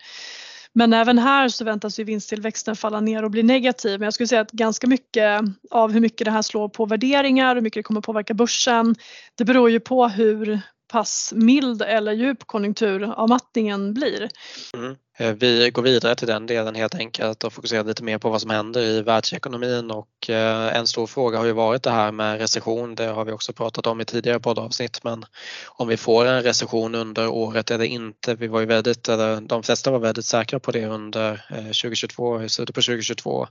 Men 0.73 0.93
även 0.93 1.19
här 1.19 1.49
så 1.49 1.65
väntas 1.65 1.99
ju 1.99 2.03
vinsttillväxten 2.03 2.75
falla 2.75 2.99
ner 2.99 3.23
och 3.23 3.31
bli 3.31 3.43
negativ. 3.43 3.99
Men 3.99 4.05
jag 4.05 4.13
skulle 4.13 4.27
säga 4.27 4.41
att 4.41 4.51
ganska 4.51 4.87
mycket 4.87 5.41
av 5.71 5.91
hur 5.91 5.99
mycket 5.99 6.25
det 6.25 6.31
här 6.31 6.41
slår 6.41 6.69
på 6.69 6.85
värderingar 6.85 7.49
och 7.49 7.55
hur 7.55 7.61
mycket 7.61 7.79
det 7.79 7.83
kommer 7.83 8.01
påverka 8.01 8.33
börsen, 8.33 8.95
det 9.35 9.45
beror 9.45 9.69
ju 9.69 9.79
på 9.79 10.07
hur 10.07 10.61
pass 10.87 11.33
mild 11.35 11.81
eller 11.81 12.11
djup 12.11 12.47
konjunkturavmattningen 12.47 13.93
blir. 13.93 14.29
Mm. 14.73 14.95
Eh, 15.19 15.33
vi 15.33 15.69
går 15.69 15.81
vidare 15.81 16.15
till 16.15 16.27
den 16.27 16.45
delen 16.45 16.75
helt 16.75 16.95
enkelt 16.95 17.43
och 17.43 17.53
fokuserar 17.53 17.83
lite 17.83 18.03
mer 18.03 18.17
på 18.17 18.29
vad 18.29 18.41
som 18.41 18.49
händer 18.49 18.81
i 18.81 19.01
världsekonomin 19.01 19.91
och 19.91 20.29
eh, 20.29 20.77
en 20.77 20.87
stor 20.87 21.07
fråga 21.07 21.37
har 21.37 21.45
ju 21.45 21.51
varit 21.51 21.83
det 21.83 21.91
här 21.91 22.11
med 22.11 22.39
recession. 22.39 22.95
Det 22.95 23.05
har 23.05 23.25
vi 23.25 23.31
också 23.31 23.53
pratat 23.53 23.87
om 23.87 24.01
i 24.01 24.05
tidigare 24.05 24.39
poddavsnitt 24.39 25.03
men 25.03 25.25
om 25.67 25.87
vi 25.87 25.97
får 25.97 26.25
en 26.25 26.43
recession 26.43 26.95
under 26.95 27.27
året 27.27 27.71
eller 27.71 27.85
inte. 27.85 28.35
Vi 28.35 28.47
var 28.47 28.59
ju 28.59 28.65
väldigt, 28.65 29.09
eller 29.09 29.41
de 29.41 29.63
flesta 29.63 29.91
var 29.91 29.99
väldigt 29.99 30.25
säkra 30.25 30.59
på 30.59 30.71
det 30.71 30.85
under 30.85 31.45
2022, 31.49 32.39
eh, 32.39 32.45
i 32.45 32.49
slutet 32.49 32.75
på 32.75 32.81
2022 32.81 33.47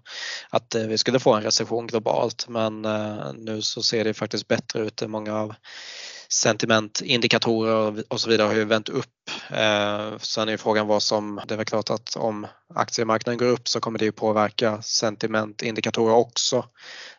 att 0.50 0.74
vi 0.74 0.98
skulle 0.98 1.20
få 1.20 1.34
en 1.34 1.42
recession 1.42 1.86
globalt 1.86 2.48
men 2.48 2.82
nu 3.34 3.62
så 3.62 3.82
ser 3.82 4.04
det 4.04 4.14
faktiskt 4.14 4.48
bättre 4.48 4.80
ut. 4.80 5.02
Många 5.06 5.34
av 5.34 5.54
sentimentindikatorer 6.28 8.05
och 8.08 8.20
så 8.20 8.31
vidare 8.31 8.46
har 8.46 8.55
ju 8.55 8.64
vänt 8.64 8.88
upp. 8.88 9.06
Eh, 9.50 10.19
sen 10.19 10.49
är 10.49 10.56
frågan 10.56 10.87
vad 10.87 11.02
som, 11.02 11.40
det 11.49 11.55
är 11.55 11.56
väl 11.56 11.67
klart 11.67 11.90
att 11.90 12.17
om 12.17 12.46
aktiemarknaden 12.75 13.38
går 13.38 13.46
upp 13.46 13.69
så 13.69 13.81
kommer 13.81 13.99
det 13.99 14.05
ju 14.05 14.12
påverka 14.12 14.82
sentimentindikatorer 14.82 16.14
också. 16.14 16.64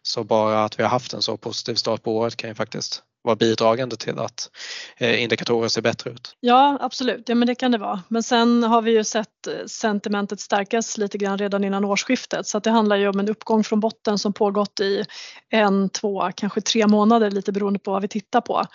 Så 0.02 0.24
bara 0.24 0.64
att 0.64 0.80
vi 0.80 0.84
har 0.84 0.90
haft 0.90 1.14
en 1.14 1.22
så 1.22 1.38
positiv 1.38 1.76
start 1.76 2.04
på 2.04 2.18
året 2.18 2.36
kan 2.36 2.50
ju 2.50 2.56
faktiskt 2.56 3.04
vara 3.28 3.36
bidragande 3.36 3.96
till 3.96 4.20
att 4.20 4.50
eh, 4.98 5.24
indikatorer 5.24 5.68
ser 5.68 5.82
bättre 5.82 6.10
ut. 6.10 6.36
Ja 6.40 6.78
absolut, 6.82 7.30
ja, 7.30 7.36
men 7.36 7.48
det 7.48 7.56
kan 7.56 7.72
det 7.72 7.78
vara. 7.78 8.04
Men 8.08 8.24
sen 8.24 8.64
har 8.64 8.82
vi 8.82 8.92
ju 8.92 9.04
sett 9.04 9.48
eh, 9.48 9.66
sentimentet 9.68 10.40
stärkas 10.40 10.98
lite 10.98 11.18
grann 11.18 11.38
redan 11.38 11.64
innan 11.64 11.86
årsskiftet 11.86 12.48
så 12.48 12.58
att 12.58 12.64
det 12.64 12.72
handlar 12.72 12.96
ju 12.96 13.08
om 13.08 13.20
en 13.20 13.30
uppgång 13.30 13.64
från 13.64 13.80
botten 13.80 14.18
som 14.18 14.34
pågått 14.34 14.80
i 14.80 15.06
en, 15.50 15.90
två, 15.90 16.32
kanske 16.36 16.62
tre 16.62 16.88
månader 16.88 17.32
lite 17.32 17.52
beroende 17.52 17.80
på 17.80 17.92
vad 17.92 18.02
vi 18.02 18.08
tittar 18.08 18.42
på. 18.42 18.66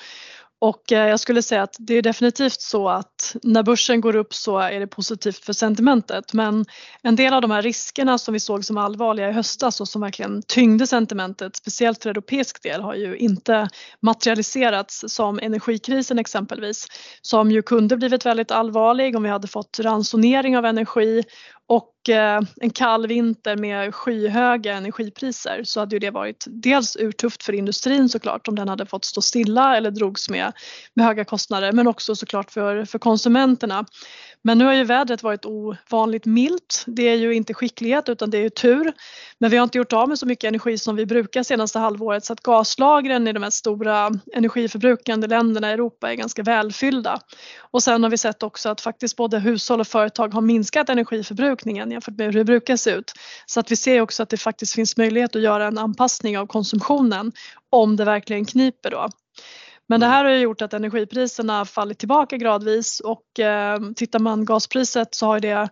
Och 0.62 0.92
eh, 0.92 1.08
jag 1.08 1.20
skulle 1.20 1.42
säga 1.42 1.62
att 1.62 1.76
det 1.78 1.94
är 1.94 2.02
definitivt 2.02 2.60
så 2.60 2.88
att 2.88 3.36
när 3.42 3.62
börsen 3.62 4.00
går 4.00 4.16
upp 4.16 4.34
så 4.34 4.58
är 4.58 4.80
det 4.80 4.86
positivt 4.86 5.44
för 5.44 5.52
sentimentet. 5.52 6.32
Men 6.32 6.64
en 7.02 7.16
del 7.16 7.34
av 7.34 7.42
de 7.42 7.50
här 7.50 7.62
riskerna 7.62 8.18
som 8.18 8.34
vi 8.34 8.40
såg 8.40 8.64
som 8.64 8.78
allvarliga 8.78 9.28
i 9.28 9.32
höstas 9.32 9.80
och 9.80 9.88
som 9.88 10.00
verkligen 10.00 10.42
tyngde 10.42 10.86
sentimentet, 10.86 11.56
speciellt 11.56 12.02
för 12.02 12.10
europeisk 12.10 12.62
del, 12.62 12.80
har 12.80 12.94
ju 12.94 13.16
inte 13.16 13.68
materialiserats 14.02 15.04
som 15.06 15.38
energikrisen 15.38 16.18
exempelvis 16.18 16.86
som 17.22 17.50
ju 17.50 17.62
kunde 17.62 17.96
blivit 17.96 18.26
väldigt 18.26 18.50
allvarlig 18.50 19.16
om 19.16 19.22
vi 19.22 19.28
hade 19.28 19.48
fått 19.48 19.78
ransonering 19.80 20.58
av 20.58 20.64
energi 20.64 21.22
och 21.68 21.91
Eh, 22.08 22.40
en 22.60 22.70
kall 22.70 23.06
vinter 23.06 23.56
med 23.56 23.94
skyhöga 23.94 24.74
energipriser 24.74 25.64
så 25.64 25.80
hade 25.80 25.96
ju 25.96 26.00
det 26.00 26.10
varit 26.10 26.44
dels 26.48 26.96
urtufft 26.96 27.42
för 27.42 27.52
industrin 27.52 28.08
såklart 28.08 28.48
om 28.48 28.54
den 28.54 28.68
hade 28.68 28.86
fått 28.86 29.04
stå 29.04 29.22
stilla 29.22 29.76
eller 29.76 29.90
drogs 29.90 30.30
med, 30.30 30.52
med 30.94 31.06
höga 31.06 31.24
kostnader 31.24 31.72
men 31.72 31.86
också 31.86 32.16
såklart 32.16 32.50
för, 32.50 32.84
för 32.84 32.98
konsumenterna. 32.98 33.86
Men 34.44 34.58
nu 34.58 34.64
har 34.64 34.72
ju 34.72 34.84
vädret 34.84 35.22
varit 35.22 35.44
ovanligt 35.46 36.26
milt. 36.26 36.84
Det 36.86 37.08
är 37.08 37.14
ju 37.14 37.34
inte 37.34 37.54
skicklighet 37.54 38.08
utan 38.08 38.30
det 38.30 38.38
är 38.38 38.42
ju 38.42 38.50
tur. 38.50 38.92
Men 39.38 39.50
vi 39.50 39.56
har 39.56 39.64
inte 39.64 39.78
gjort 39.78 39.92
av 39.92 40.08
med 40.08 40.18
så 40.18 40.26
mycket 40.26 40.48
energi 40.48 40.78
som 40.78 40.96
vi 40.96 41.06
brukar 41.06 41.42
senaste 41.42 41.78
halvåret 41.78 42.24
så 42.24 42.32
att 42.32 42.42
gaslagren 42.42 43.28
i 43.28 43.32
de 43.32 43.42
här 43.42 43.50
stora 43.50 44.10
energiförbrukande 44.34 45.26
länderna 45.26 45.70
i 45.70 45.72
Europa 45.72 46.12
är 46.12 46.14
ganska 46.14 46.42
välfyllda. 46.42 47.20
Och 47.58 47.82
sen 47.82 48.02
har 48.02 48.10
vi 48.10 48.18
sett 48.18 48.42
också 48.42 48.68
att 48.68 48.80
faktiskt 48.80 49.16
både 49.16 49.38
hushåll 49.38 49.80
och 49.80 49.86
företag 49.86 50.34
har 50.34 50.40
minskat 50.40 50.88
energiförbrukningen 50.88 51.90
jämfört 51.90 52.18
med 52.18 52.26
hur 52.26 52.32
det 52.32 52.44
brukar 52.44 52.76
se 52.76 52.90
ut. 52.90 53.12
Så 53.46 53.60
att 53.60 53.70
vi 53.70 53.76
ser 53.76 54.00
också 54.00 54.22
att 54.22 54.28
det 54.28 54.36
faktiskt 54.36 54.74
finns 54.74 54.96
möjlighet 54.96 55.36
att 55.36 55.42
göra 55.42 55.66
en 55.66 55.78
anpassning 55.78 56.38
av 56.38 56.46
konsumtionen 56.46 57.32
om 57.70 57.96
det 57.96 58.04
verkligen 58.04 58.44
kniper 58.44 58.90
då. 58.90 59.08
Men 59.86 60.00
det 60.00 60.06
här 60.06 60.24
har 60.24 60.32
gjort 60.32 60.62
att 60.62 60.74
energipriserna 60.74 61.64
fallit 61.64 61.98
tillbaka 61.98 62.36
gradvis 62.36 63.00
och 63.00 63.40
eh, 63.40 63.80
tittar 63.96 64.18
man 64.18 64.44
gaspriset 64.44 65.14
så 65.14 65.26
har 65.26 65.40
det 65.40 65.68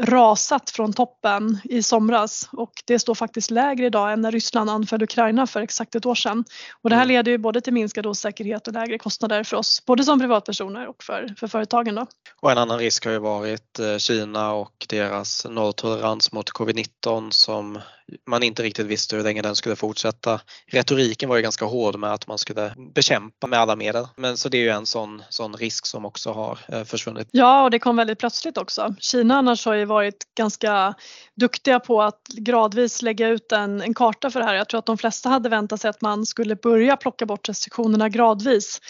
rasat 0.00 0.70
från 0.70 0.92
toppen 0.92 1.58
i 1.64 1.82
somras 1.82 2.48
och 2.52 2.72
det 2.84 2.98
står 2.98 3.14
faktiskt 3.14 3.50
lägre 3.50 3.86
idag 3.86 4.12
än 4.12 4.20
när 4.20 4.32
Ryssland 4.32 4.70
anföll 4.70 5.02
Ukraina 5.02 5.46
för 5.46 5.60
exakt 5.60 5.94
ett 5.94 6.06
år 6.06 6.14
sedan. 6.14 6.44
Och 6.82 6.90
det 6.90 6.96
här 6.96 7.02
mm. 7.02 7.14
leder 7.14 7.32
ju 7.32 7.38
både 7.38 7.60
till 7.60 7.72
minskad 7.72 8.06
osäkerhet 8.06 8.66
och 8.66 8.74
lägre 8.74 8.98
kostnader 8.98 9.44
för 9.44 9.56
oss, 9.56 9.82
både 9.86 10.04
som 10.04 10.20
privatpersoner 10.20 10.88
och 10.88 11.02
för, 11.02 11.34
för 11.38 11.46
företagen. 11.46 11.94
Då. 11.94 12.06
Och 12.40 12.52
en 12.52 12.58
annan 12.58 12.78
risk 12.78 13.04
har 13.04 13.12
ju 13.12 13.18
varit 13.18 13.78
eh, 13.78 13.98
Kina 13.98 14.52
och 14.52 14.86
deras 14.88 15.46
nolltolerans 15.50 16.32
mot 16.32 16.50
covid-19 16.50 17.30
som 17.30 17.78
man 18.26 18.42
inte 18.42 18.62
riktigt 18.62 18.86
visste 18.86 19.16
hur 19.16 19.22
länge 19.22 19.42
den 19.42 19.56
skulle 19.56 19.76
fortsätta. 19.76 20.40
Retoriken 20.66 21.28
var 21.28 21.36
ju 21.36 21.42
ganska 21.42 21.64
hård 21.64 21.98
med 21.98 22.12
att 22.12 22.26
man 22.26 22.38
skulle 22.38 22.74
bekämpa 22.94 23.46
med 23.46 23.58
alla 23.58 23.76
medel. 23.76 24.08
Men 24.16 24.36
så 24.36 24.48
det 24.48 24.58
är 24.58 24.62
ju 24.62 24.68
en 24.68 24.86
sån, 24.86 25.22
sån 25.28 25.56
risk 25.56 25.86
som 25.86 26.04
också 26.04 26.32
har 26.32 26.58
eh, 26.68 26.84
försvunnit. 26.84 27.28
Ja, 27.30 27.64
och 27.64 27.70
det 27.70 27.78
kom 27.78 27.96
väldigt 27.96 28.18
plötsligt 28.18 28.58
också. 28.58 28.94
Kina 28.98 29.34
annars 29.34 29.66
har 29.66 29.74
ju 29.74 29.84
varit 29.84 30.34
ganska 30.36 30.94
duktiga 31.34 31.80
på 31.80 32.02
att 32.02 32.28
gradvis 32.28 33.02
lägga 33.02 33.28
ut 33.28 33.52
en, 33.52 33.80
en 33.80 33.94
karta 33.94 34.30
för 34.30 34.40
det 34.40 34.46
här. 34.46 34.54
Jag 34.54 34.68
tror 34.68 34.78
att 34.78 34.86
de 34.86 34.98
flesta 34.98 35.28
hade 35.28 35.48
väntat 35.48 35.80
sig 35.80 35.90
att 35.90 36.00
man 36.00 36.26
skulle 36.26 36.56
börja 36.56 36.96
plocka 36.96 37.26
bort 37.26 37.48
restriktionerna 37.48 38.08
gradvis 38.08 38.80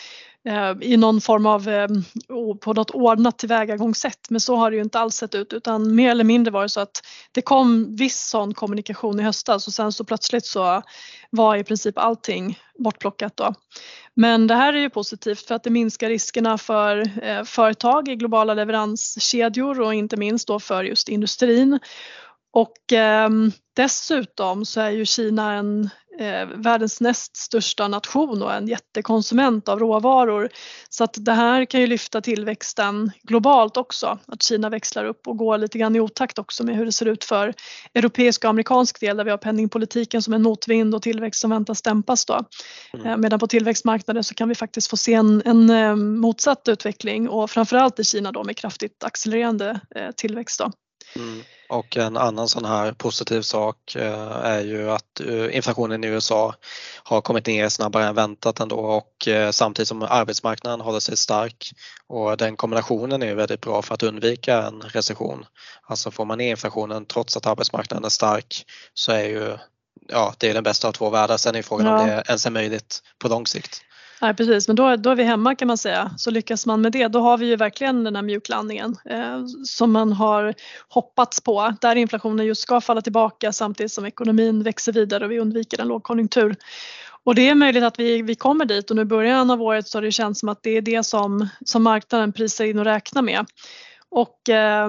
Eh, 0.49 0.75
i 0.81 0.97
någon 0.97 1.21
form 1.21 1.47
av, 1.47 1.69
eh, 1.69 1.89
på 2.61 2.73
något 2.73 2.91
ordnat 2.91 3.39
tillvägagångssätt. 3.39 4.31
Men 4.31 4.41
så 4.41 4.57
har 4.57 4.71
det 4.71 4.77
ju 4.77 4.83
inte 4.83 4.99
alls 4.99 5.15
sett 5.15 5.35
ut 5.35 5.53
utan 5.53 5.95
mer 5.95 6.11
eller 6.11 6.25
mindre 6.25 6.51
var 6.51 6.63
det 6.63 6.69
så 6.69 6.81
att 6.81 7.03
det 7.33 7.43
kom 7.43 7.97
viss 7.97 8.29
sån 8.29 8.55
kommunikation 8.55 9.21
i 9.21 9.23
höstas 9.23 9.67
och 9.67 9.73
sen 9.73 9.93
så 9.93 10.05
plötsligt 10.05 10.47
så 10.47 10.83
var 11.31 11.57
i 11.57 11.65
princip 11.65 11.99
allting 11.99 12.59
bortplockat 12.79 13.37
då. 13.37 13.55
Men 14.15 14.47
det 14.47 14.55
här 14.55 14.73
är 14.73 14.79
ju 14.79 14.91
positivt 14.91 15.41
för 15.41 15.55
att 15.55 15.63
det 15.63 15.71
minskar 15.71 16.09
riskerna 16.09 16.59
för 16.59 17.25
eh, 17.25 17.45
företag 17.45 18.09
i 18.09 18.17
globala 18.17 18.55
leveranskedjor 18.55 19.81
och 19.81 19.95
inte 19.95 20.17
minst 20.17 20.49
då 20.49 20.61
för 20.61 20.85
just 20.85 21.09
industrin. 21.09 21.79
Och 22.53 22.93
eh, 22.93 23.31
dessutom 23.77 24.65
så 24.65 24.81
är 24.81 24.91
ju 24.91 25.05
Kina 25.05 25.55
en 25.55 25.91
eh, 26.19 26.47
världens 26.47 27.01
näst 27.01 27.37
största 27.37 27.89
nation 27.89 28.43
och 28.43 28.55
en 28.55 28.69
jättekonsument 28.69 29.69
av 29.69 29.79
råvaror. 29.79 30.49
Så 30.89 31.05
att 31.05 31.17
det 31.19 31.33
här 31.33 31.65
kan 31.65 31.81
ju 31.81 31.87
lyfta 31.87 32.21
tillväxten 32.21 33.13
globalt 33.23 33.77
också, 33.77 34.19
att 34.27 34.43
Kina 34.43 34.69
växlar 34.69 35.05
upp 35.05 35.29
och 35.29 35.37
går 35.37 35.59
lite 35.59 35.79
grann 35.79 35.97
i 35.97 36.01
otakt 36.01 36.39
också 36.39 36.65
med 36.65 36.77
hur 36.77 36.85
det 36.85 36.93
ser 36.93 37.07
ut 37.07 37.25
för 37.25 37.55
europeisk 37.95 38.45
och 38.45 38.51
amerikansk 38.51 39.01
del 39.01 39.17
där 39.17 39.25
vi 39.25 39.31
har 39.31 39.39
penningpolitiken 39.39 40.23
som 40.23 40.35
en 40.35 40.43
motvind 40.43 40.95
och 40.95 41.03
tillväxt 41.03 41.41
som 41.41 41.51
väntas 41.51 41.83
dämpas 41.83 42.25
då. 42.25 42.45
Mm. 42.95 43.07
Eh, 43.07 43.17
medan 43.17 43.39
på 43.39 43.47
tillväxtmarknaden 43.47 44.25
så 44.25 44.35
kan 44.35 44.49
vi 44.49 44.55
faktiskt 44.55 44.91
få 44.91 44.97
se 44.97 45.15
en, 45.15 45.43
en 45.45 45.71
eh, 45.71 45.97
motsatt 45.97 46.69
utveckling 46.69 47.29
och 47.29 47.51
framförallt 47.51 47.99
i 47.99 48.05
Kina 48.05 48.33
då 48.33 48.45
med 48.45 48.57
kraftigt 48.57 49.05
accelererande 49.05 49.81
eh, 49.95 50.11
tillväxt 50.11 50.59
då. 50.59 50.73
Mm. 51.17 51.43
Och 51.69 51.97
en 51.97 52.17
annan 52.17 52.49
sån 52.49 52.65
här 52.65 52.93
positiv 52.93 53.43
sak 53.43 53.95
eh, 53.95 54.37
är 54.45 54.61
ju 54.61 54.91
att 54.91 55.21
eh, 55.21 55.57
inflationen 55.57 56.05
i 56.05 56.07
USA 56.07 56.55
har 57.03 57.21
kommit 57.21 57.47
ner 57.47 57.69
snabbare 57.69 58.05
än 58.05 58.15
väntat 58.15 58.61
ändå 58.61 58.77
och 58.77 59.29
eh, 59.29 59.51
samtidigt 59.51 59.89
som 59.89 60.03
arbetsmarknaden 60.03 60.81
håller 60.81 61.01
sig 61.01 61.17
stark 61.17 61.73
och 62.07 62.37
den 62.37 62.57
kombinationen 62.57 63.23
är 63.23 63.27
ju 63.27 63.35
väldigt 63.35 63.61
bra 63.61 63.83
för 63.83 63.95
att 63.95 64.03
undvika 64.03 64.63
en 64.63 64.81
recession. 64.81 65.47
Alltså 65.83 66.11
får 66.11 66.25
man 66.25 66.39
ner 66.39 66.51
inflationen 66.51 67.07
trots 67.07 67.37
att 67.37 67.47
arbetsmarknaden 67.47 68.05
är 68.05 68.09
stark 68.09 68.65
så 68.95 69.13
är 69.13 69.25
ju 69.25 69.59
ja, 70.09 70.35
det 70.39 70.51
är 70.51 70.55
den 70.55 70.65
bästa 70.65 70.89
av 70.89 70.93
två 70.93 71.11
världar. 71.11 71.37
Sen 71.37 71.55
är 71.55 71.63
frågan 71.63 71.87
ja. 71.87 72.01
om 72.01 72.07
det 72.07 72.25
ens 72.27 72.47
är 72.47 72.51
möjligt 72.51 73.03
på 73.19 73.29
lång 73.29 73.47
sikt. 73.47 73.83
Nej 74.25 74.35
precis, 74.35 74.69
men 74.69 74.77
då, 74.77 74.97
då 74.97 75.11
är 75.11 75.15
vi 75.15 75.25
hemma 75.25 75.55
kan 75.55 75.69
man 75.69 75.79
säga. 75.79 76.11
Så 76.17 76.31
lyckas 76.31 76.67
man 76.67 76.81
med 76.81 76.93
det, 76.93 77.09
då 77.09 77.21
har 77.21 77.39
vi 77.39 77.47
ju 77.47 77.57
verkligen 77.57 78.05
den 78.05 78.17
här 78.17 78.23
mjuklandningen 78.23 78.97
eh, 79.05 79.47
som 79.65 79.93
man 79.93 80.13
har 80.13 80.55
hoppats 80.89 81.41
på. 81.41 81.75
Där 81.81 81.97
inflationen 81.97 82.47
just 82.47 82.63
ska 82.63 82.81
falla 82.81 83.01
tillbaka 83.01 83.53
samtidigt 83.53 83.93
som 83.93 84.07
ekonomin 84.07 84.63
växer 84.63 84.93
vidare 84.93 85.25
och 85.25 85.31
vi 85.31 85.39
undviker 85.39 85.81
en 85.81 85.89
lågkonjunktur. 85.89 86.57
Och 87.25 87.35
det 87.35 87.49
är 87.49 87.55
möjligt 87.55 87.85
att 87.85 87.99
vi, 87.99 88.23
vi 88.23 88.35
kommer 88.35 88.65
dit 88.65 88.91
och 88.91 88.97
nu 88.97 89.03
i 89.03 89.05
början 89.05 89.51
av 89.51 89.63
året 89.63 89.89
så 89.89 89.99
har 89.99 90.03
det 90.03 90.13
känts 90.13 90.41
som 90.41 90.49
att 90.49 90.63
det 90.63 90.77
är 90.77 90.83
det 90.83 91.07
som, 91.07 91.49
som 91.65 91.83
marknaden 91.83 92.33
prisar 92.33 92.65
in 92.65 92.79
och 92.79 92.85
räknar 92.85 93.23
med. 93.23 93.47
Och 94.09 94.49
eh, 94.49 94.89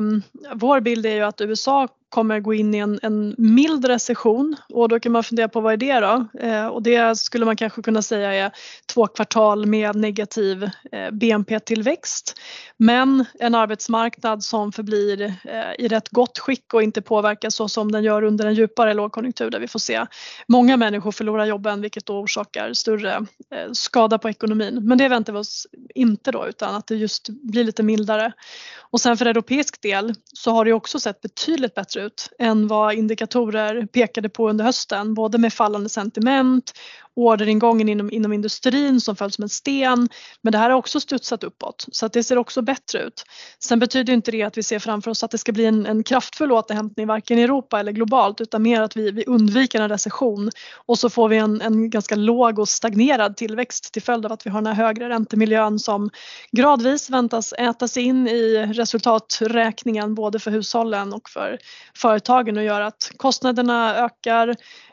vår 0.53 0.79
bild 0.79 1.05
är 1.05 1.15
ju 1.15 1.21
att 1.21 1.41
USA 1.41 1.87
kommer 2.15 2.39
gå 2.39 2.53
in 2.53 2.73
i 2.73 2.77
en, 2.77 2.99
en 3.01 3.35
mild 3.37 3.85
recession 3.85 4.55
och 4.69 4.89
då 4.89 4.99
kan 4.99 5.11
man 5.11 5.23
fundera 5.23 5.49
på 5.49 5.61
vad 5.61 5.73
är 5.73 5.77
det 5.77 5.99
då? 5.99 6.27
Eh, 6.47 6.67
och 6.67 6.83
det 6.83 7.17
skulle 7.17 7.45
man 7.45 7.55
kanske 7.55 7.81
kunna 7.81 8.01
säga 8.01 8.33
är 8.33 8.51
två 8.93 9.07
kvartal 9.07 9.65
med 9.65 9.95
negativ 9.95 10.63
eh, 10.91 11.11
BNP-tillväxt. 11.11 12.35
Men 12.77 13.25
en 13.39 13.55
arbetsmarknad 13.55 14.43
som 14.43 14.71
förblir 14.71 15.21
eh, 15.21 15.85
i 15.85 15.87
rätt 15.87 16.09
gott 16.09 16.39
skick 16.39 16.73
och 16.73 16.83
inte 16.83 17.01
påverkas 17.01 17.55
så 17.55 17.69
som 17.69 17.91
den 17.91 18.03
gör 18.03 18.23
under 18.23 18.45
en 18.45 18.53
djupare 18.53 18.93
lågkonjunktur 18.93 19.49
där 19.49 19.59
vi 19.59 19.67
får 19.67 19.79
se 19.79 20.05
många 20.47 20.77
människor 20.77 21.11
förlora 21.11 21.45
jobben 21.45 21.81
vilket 21.81 22.05
då 22.05 22.19
orsakar 22.19 22.73
större 22.73 23.15
eh, 23.51 23.71
skada 23.73 24.17
på 24.17 24.29
ekonomin. 24.29 24.79
Men 24.87 24.97
det 24.97 25.07
väntar 25.07 25.33
vi 25.33 25.39
oss 25.39 25.67
inte 25.95 26.31
då 26.31 26.47
utan 26.47 26.75
att 26.75 26.87
det 26.87 26.95
just 26.95 27.29
blir 27.29 27.63
lite 27.63 27.83
mildare. 27.83 28.31
Och 28.79 29.01
sen 29.01 29.17
för 29.17 29.25
europeisk 29.25 29.81
del 29.81 30.13
så 30.33 30.51
har 30.51 30.65
det 30.65 30.73
också 30.73 30.99
sett 30.99 31.21
betydligt 31.21 31.75
bättre 31.75 32.04
ut 32.05 32.29
än 32.39 32.67
vad 32.67 32.93
indikatorer 32.93 33.85
pekade 33.85 34.29
på 34.29 34.49
under 34.49 34.65
hösten, 34.65 35.13
både 35.13 35.37
med 35.37 35.53
fallande 35.53 35.89
sentiment 35.89 36.73
orderingången 37.15 37.89
inom, 37.89 38.11
inom 38.11 38.33
industrin 38.33 39.01
som 39.01 39.15
föll 39.15 39.31
som 39.31 39.43
en 39.43 39.49
sten. 39.49 40.09
Men 40.41 40.51
det 40.51 40.57
här 40.57 40.69
har 40.69 40.77
också 40.77 40.99
studsat 40.99 41.43
uppåt 41.43 41.85
så 41.91 42.05
att 42.05 42.13
det 42.13 42.23
ser 42.23 42.37
också 42.37 42.61
bättre 42.61 42.99
ut. 42.99 43.23
Sen 43.59 43.79
betyder 43.79 44.13
inte 44.13 44.31
det 44.31 44.43
att 44.43 44.57
vi 44.57 44.63
ser 44.63 44.79
framför 44.79 45.11
oss 45.11 45.23
att 45.23 45.31
det 45.31 45.37
ska 45.37 45.51
bli 45.51 45.65
en, 45.65 45.85
en 45.85 46.03
kraftfull 46.03 46.51
återhämtning 46.51 47.07
varken 47.07 47.39
i 47.39 47.41
Europa 47.41 47.79
eller 47.79 47.91
globalt 47.91 48.41
utan 48.41 48.61
mer 48.61 48.81
att 48.81 48.97
vi, 48.97 49.11
vi 49.11 49.23
undviker 49.25 49.81
en 49.81 49.89
recession 49.89 50.49
och 50.85 50.99
så 50.99 51.09
får 51.09 51.29
vi 51.29 51.37
en, 51.37 51.61
en 51.61 51.89
ganska 51.89 52.15
låg 52.15 52.59
och 52.59 52.69
stagnerad 52.69 53.37
tillväxt 53.37 53.93
till 53.93 54.01
följd 54.01 54.25
av 54.25 54.31
att 54.31 54.45
vi 54.45 54.49
har 54.49 54.61
den 54.61 54.75
här 54.75 54.85
högre 54.85 55.09
räntemiljön 55.09 55.79
som 55.79 56.09
gradvis 56.51 57.09
väntas 57.09 57.53
ätas 57.53 57.97
in 57.97 58.27
i 58.27 58.65
resultaträkningen 58.73 60.15
både 60.15 60.39
för 60.39 60.51
hushållen 60.51 61.13
och 61.13 61.29
för 61.29 61.57
företagen 61.95 62.57
och 62.57 62.63
gör 62.63 62.81
att 62.81 63.11
kostnaderna 63.17 63.95
ökar, 63.95 64.47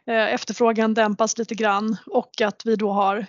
eh, 0.07 0.35
efterfrågan 0.35 0.95
dämpas 0.95 1.39
lite 1.39 1.55
grann 1.55 1.97
och 2.13 2.41
att 2.41 2.63
vi 2.65 2.77
då 2.77 2.93
har 2.93 3.27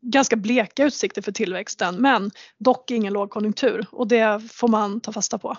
ganska 0.00 0.36
bleka 0.36 0.84
utsikter 0.84 1.22
för 1.22 1.32
tillväxten 1.32 1.96
men 1.96 2.30
dock 2.58 2.90
ingen 2.90 3.12
lågkonjunktur 3.12 3.86
och 3.92 4.08
det 4.08 4.42
får 4.52 4.68
man 4.68 5.00
ta 5.00 5.12
fasta 5.12 5.38
på. 5.38 5.56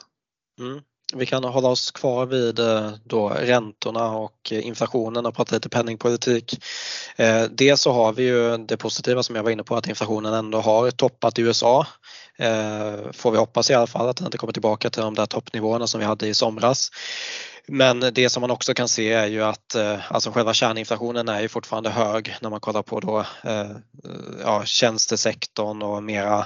Mm. 0.60 0.82
Vi 1.14 1.26
kan 1.26 1.44
hålla 1.44 1.70
oss 1.70 1.92
kvar 1.92 2.26
vid 2.26 2.60
eh, 2.60 2.92
då 3.04 3.30
räntorna 3.30 4.12
och 4.12 4.52
inflationen 4.52 5.26
och 5.26 5.36
prata 5.36 5.56
lite 5.56 5.70
penningpolitik. 5.70 6.64
Eh, 7.16 7.44
dels 7.44 7.82
så 7.82 7.92
har 7.92 8.14
vi 8.14 8.24
ju 8.24 8.58
det 8.58 8.78
positiva 8.78 9.24
som 9.24 9.36
jag 9.36 9.44
var 9.44 9.52
inne 9.52 9.64
på 9.64 9.76
att 9.76 9.88
inflationen 9.88 10.34
ändå 10.34 10.60
har 10.60 10.92
toppat 10.92 11.40
i 11.40 11.42
USA. 11.42 11.88
Eh, 12.38 13.12
får 13.12 13.32
vi 13.32 13.38
hoppas 13.38 13.70
i 13.70 13.74
alla 13.74 13.88
fall 13.88 14.10
att 14.10 14.18
den 14.18 14.26
inte 14.26 14.38
kommer 14.38 14.54
tillbaka 14.54 14.90
till 14.90 15.02
de 15.02 15.16
där 15.16 15.26
toppnivåerna 15.26 15.88
som 15.88 16.00
vi 16.00 16.06
hade 16.06 16.28
i 16.28 16.34
somras. 16.34 16.90
Men 17.68 18.00
det 18.14 18.30
som 18.30 18.42
man 18.42 18.52
också 18.52 18.74
kan 18.74 18.88
se 18.88 19.12
är 19.12 19.28
ju 19.28 19.44
att 19.44 19.76
eh, 19.76 20.12
alltså 20.12 20.32
själva 20.32 20.54
kärninflationen 20.54 21.30
är 21.30 21.42
ju 21.42 21.48
fortfarande 21.48 21.90
hög 21.90 22.36
när 22.42 22.50
man 22.50 22.60
kollar 22.60 22.82
på 22.82 23.00
då, 23.00 23.20
eh, 23.20 23.72
ja, 24.44 24.66
tjänstesektorn 24.66 25.82
och 25.82 26.04
mera 26.04 26.46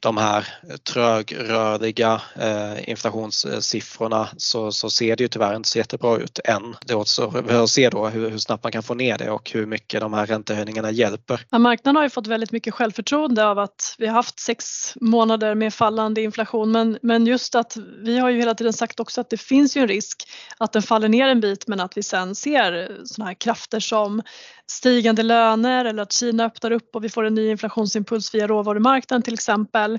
de 0.00 0.16
här 0.16 0.48
trögrörliga 0.92 2.20
eh, 2.40 2.90
inflationssiffrorna 2.90 4.28
så, 4.36 4.72
så 4.72 4.90
ser 4.90 5.16
det 5.16 5.22
ju 5.22 5.28
tyvärr 5.28 5.56
inte 5.56 5.68
så 5.68 5.78
jättebra 5.78 6.16
ut 6.16 6.38
än. 6.44 6.76
Det 6.86 6.94
återstår 6.94 7.62
att 7.62 7.70
se 7.70 7.90
då 7.90 8.08
hur, 8.08 8.30
hur 8.30 8.38
snabbt 8.38 8.62
man 8.62 8.72
kan 8.72 8.82
få 8.82 8.94
ner 8.94 9.18
det 9.18 9.30
och 9.30 9.50
hur 9.50 9.66
mycket 9.66 10.00
de 10.00 10.12
här 10.12 10.26
räntehöjningarna 10.26 10.90
hjälper. 10.90 11.46
Ja, 11.50 11.58
marknaden 11.58 11.96
har 11.96 12.02
ju 12.02 12.10
fått 12.10 12.26
väldigt 12.26 12.52
mycket 12.52 12.74
självförtroende 12.74 13.46
av 13.46 13.58
att 13.58 13.94
vi 13.98 14.06
har 14.06 14.14
haft 14.14 14.40
sex 14.40 14.92
månader 15.00 15.54
med 15.54 15.74
fallande 15.74 16.22
inflation 16.22 16.72
men, 16.72 16.98
men 17.02 17.26
just 17.26 17.54
att 17.54 17.76
vi 18.02 18.18
har 18.18 18.30
ju 18.30 18.38
hela 18.38 18.54
tiden 18.54 18.72
sagt 18.72 19.00
också 19.00 19.20
att 19.20 19.30
det 19.30 19.40
finns 19.40 19.76
ju 19.76 19.80
en 19.80 19.88
risk 19.88 20.26
att 20.60 20.72
den 20.72 20.82
faller 20.82 21.08
ner 21.08 21.28
en 21.28 21.40
bit 21.40 21.68
men 21.68 21.80
att 21.80 21.96
vi 21.96 22.02
sen 22.02 22.34
ser 22.34 23.00
sådana 23.04 23.28
här 23.28 23.34
krafter 23.34 23.80
som 23.80 24.22
stigande 24.70 25.22
löner 25.22 25.84
eller 25.84 26.02
att 26.02 26.12
Kina 26.12 26.44
öppnar 26.44 26.70
upp 26.70 26.94
och 26.94 27.04
vi 27.04 27.08
får 27.08 27.24
en 27.24 27.34
ny 27.34 27.50
inflationsimpuls 27.50 28.34
via 28.34 28.46
råvarumarknaden 28.46 29.22
till 29.22 29.34
exempel. 29.34 29.98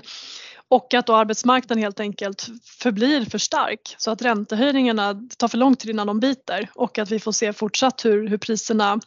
Och 0.72 0.94
att 0.94 1.06
då 1.06 1.14
arbetsmarknaden 1.14 1.82
helt 1.82 2.00
enkelt 2.00 2.46
förblir 2.64 3.24
för 3.24 3.38
stark 3.38 3.94
så 3.98 4.10
att 4.10 4.22
räntehöjningarna 4.22 5.28
tar 5.36 5.48
för 5.48 5.58
lång 5.58 5.76
tid 5.76 5.90
innan 5.90 6.06
de 6.06 6.20
biter 6.20 6.70
och 6.74 6.98
att 6.98 7.10
vi 7.10 7.20
får 7.20 7.32
se 7.32 7.52
fortsatt 7.52 8.04
hur, 8.04 8.28
hur 8.28 8.38
priserna 8.38 9.00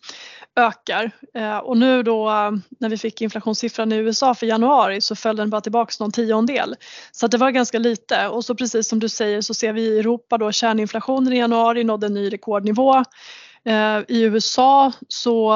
ökar. 0.55 1.12
Eh, 1.34 1.57
och 1.57 1.77
nu 1.77 2.03
då 2.03 2.29
eh, 2.29 2.51
när 2.79 2.89
vi 2.89 2.98
fick 2.98 3.22
inflationssiffran 3.22 3.91
i 3.91 3.95
USA 3.95 4.36
för 4.36 4.45
januari 4.45 5.01
så 5.01 5.15
föll 5.15 5.36
den 5.36 5.50
bara 5.50 5.62
tillbaks 5.62 6.00
någon 6.00 6.12
tiondel. 6.12 6.75
Så 7.12 7.27
det 7.27 7.38
var 7.38 7.51
ganska 7.51 7.79
lite 7.79 8.27
och 8.27 8.45
så 8.45 8.55
precis 8.55 8.89
som 8.89 9.00
du 9.00 9.10
säger 9.10 9.41
så 9.41 9.53
ser 9.53 9.74
vi 9.74 9.81
i 9.81 10.00
Europa 10.00 10.38
då 10.38 10.51
kärninflationen 10.51 11.34
i 11.34 11.38
januari 11.38 11.84
nådde 11.84 12.07
en 12.07 12.13
ny 12.13 12.29
rekordnivå. 12.29 13.03
Eh, 13.65 14.01
I 14.07 14.22
USA 14.24 14.91
så 15.07 15.53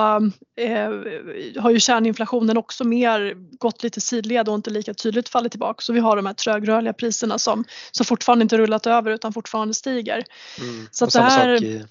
eh, 0.57 1.61
har 1.61 1.71
ju 1.71 1.79
kärninflationen 1.79 2.57
också 2.57 2.83
mer 2.83 3.35
gått 3.57 3.83
lite 3.83 4.01
sidled 4.01 4.49
och 4.49 4.55
inte 4.55 4.69
lika 4.69 4.93
tydligt 4.93 5.29
fallit 5.29 5.51
tillbaka. 5.51 5.81
Så 5.81 5.93
vi 5.93 5.99
har 5.99 6.15
de 6.15 6.25
här 6.25 6.33
trögrörliga 6.33 6.93
priserna 6.93 7.39
som, 7.39 7.65
som 7.91 8.05
fortfarande 8.05 8.43
inte 8.43 8.57
rullat 8.57 8.87
över 8.87 9.11
utan 9.11 9.33
fortfarande 9.33 9.73
stiger. 9.73 10.23
Mm. 10.59 10.87
Så 10.91 11.05
det 11.05 11.19
här, 11.19 11.85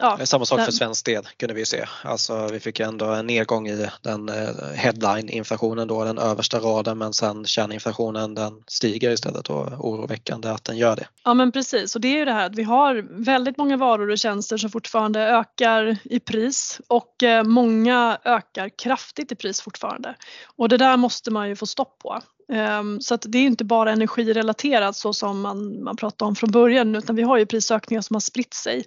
Ja, 0.00 0.26
Samma 0.26 0.44
sak 0.44 0.60
för 0.60 0.72
svensk 0.72 1.04
del 1.04 1.28
kunde 1.36 1.54
vi 1.54 1.66
se. 1.66 1.84
Alltså 2.04 2.48
vi 2.52 2.60
fick 2.60 2.80
ändå 2.80 3.06
en 3.06 3.26
nedgång 3.26 3.68
i 3.68 3.88
den 4.02 4.28
eh, 4.28 4.34
headline-inflationen 4.74 5.88
då, 5.88 6.04
den 6.04 6.18
översta 6.18 6.58
raden 6.58 6.98
men 6.98 7.12
sen 7.12 7.44
kärninflationen 7.44 8.34
den 8.34 8.62
stiger 8.66 9.10
istället 9.10 9.50
och 9.50 9.66
oroväckande 9.86 10.48
att 10.48 10.64
den 10.64 10.76
gör 10.76 10.96
det. 10.96 11.06
Ja 11.24 11.34
men 11.34 11.52
precis 11.52 11.94
och 11.94 12.00
det 12.00 12.08
är 12.08 12.18
ju 12.18 12.24
det 12.24 12.32
här 12.32 12.46
att 12.46 12.54
vi 12.54 12.62
har 12.62 13.06
väldigt 13.24 13.56
många 13.56 13.76
varor 13.76 14.10
och 14.10 14.18
tjänster 14.18 14.56
som 14.56 14.70
fortfarande 14.70 15.20
ökar 15.20 15.96
i 16.04 16.20
pris 16.20 16.80
och 16.86 17.22
eh, 17.22 17.44
många 17.44 18.18
ökar 18.24 18.68
kraftigt 18.68 19.32
i 19.32 19.34
pris 19.34 19.60
fortfarande. 19.60 20.14
Och 20.56 20.68
det 20.68 20.76
där 20.76 20.96
måste 20.96 21.30
man 21.30 21.48
ju 21.48 21.56
få 21.56 21.66
stopp 21.66 21.98
på. 21.98 22.20
Ehm, 22.52 23.00
så 23.00 23.14
att 23.14 23.24
det 23.28 23.38
är 23.38 23.42
inte 23.42 23.64
bara 23.64 23.92
energirelaterat 23.92 24.96
så 24.96 25.12
som 25.12 25.40
man, 25.40 25.82
man 25.82 25.96
pratade 25.96 26.28
om 26.28 26.36
från 26.36 26.50
början 26.50 26.94
utan 26.94 27.16
vi 27.16 27.22
har 27.22 27.38
ju 27.38 27.46
prisökningar 27.46 28.02
som 28.02 28.14
har 28.14 28.20
spritt 28.20 28.54
sig 28.54 28.84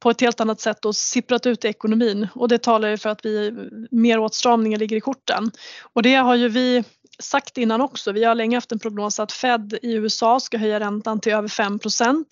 på 0.00 0.10
ett 0.10 0.20
helt 0.20 0.40
annat 0.40 0.60
sätt 0.60 0.84
och 0.84 0.96
sipprat 0.96 1.46
ut 1.46 1.64
i 1.64 1.68
ekonomin 1.68 2.28
och 2.34 2.48
det 2.48 2.58
talar 2.58 2.88
ju 2.88 2.96
för 2.96 3.10
att 3.10 3.24
vi 3.24 3.52
mer 3.90 4.18
åtstramningar 4.18 4.78
ligger 4.78 4.96
i 4.96 5.00
korten. 5.00 5.50
Och 5.92 6.02
det 6.02 6.14
har 6.14 6.34
ju 6.34 6.48
vi 6.48 6.84
sagt 7.20 7.58
innan 7.58 7.80
också, 7.80 8.12
vi 8.12 8.24
har 8.24 8.34
länge 8.34 8.56
haft 8.56 8.72
en 8.72 8.78
prognos 8.78 9.20
att 9.20 9.32
Fed 9.32 9.78
i 9.82 9.92
USA 9.92 10.40
ska 10.40 10.58
höja 10.58 10.80
räntan 10.80 11.20
till 11.20 11.32
över 11.32 11.48
5% 11.48 12.24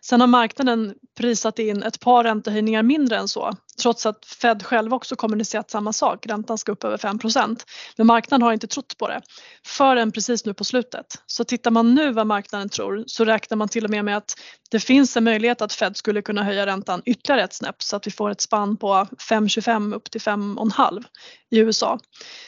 Sen 0.00 0.20
har 0.20 0.26
marknaden 0.26 0.94
prisat 1.18 1.58
in 1.58 1.82
ett 1.82 2.00
par 2.00 2.24
räntehöjningar 2.24 2.82
mindre 2.82 3.16
än 3.16 3.28
så 3.28 3.56
trots 3.82 4.06
att 4.06 4.24
Fed 4.24 4.62
själv 4.66 4.94
också 4.94 5.16
kommunicerat 5.16 5.70
samma 5.70 5.92
sak, 5.92 6.26
räntan 6.26 6.58
ska 6.58 6.72
upp 6.72 6.84
över 6.84 6.96
5% 6.96 7.60
Men 7.96 8.06
marknaden 8.06 8.42
har 8.42 8.52
inte 8.52 8.66
trott 8.66 8.98
på 8.98 9.08
det 9.08 9.22
förrän 9.66 10.12
precis 10.12 10.44
nu 10.44 10.54
på 10.54 10.64
slutet. 10.64 11.06
Så 11.26 11.44
tittar 11.44 11.70
man 11.70 11.94
nu 11.94 12.12
vad 12.12 12.26
marknaden 12.26 12.68
tror 12.68 13.04
så 13.06 13.24
räknar 13.24 13.56
man 13.56 13.68
till 13.68 13.84
och 13.84 13.90
med 13.90 14.04
med 14.04 14.16
att 14.16 14.34
det 14.70 14.80
finns 14.80 15.16
en 15.16 15.24
möjlighet 15.24 15.62
att 15.62 15.72
Fed 15.72 15.96
skulle 15.96 16.22
kunna 16.22 16.42
höja 16.42 16.66
räntan 16.66 17.02
ytterligare 17.06 17.44
ett 17.44 17.54
snäpp 17.54 17.82
så 17.82 17.96
att 17.96 18.06
vi 18.06 18.10
får 18.10 18.30
ett 18.30 18.40
spann 18.40 18.76
på 18.76 18.86
5,25 18.86 19.94
upp 19.94 20.10
till 20.10 20.20
5,5 20.20 21.04
i 21.50 21.58
USA. 21.58 21.98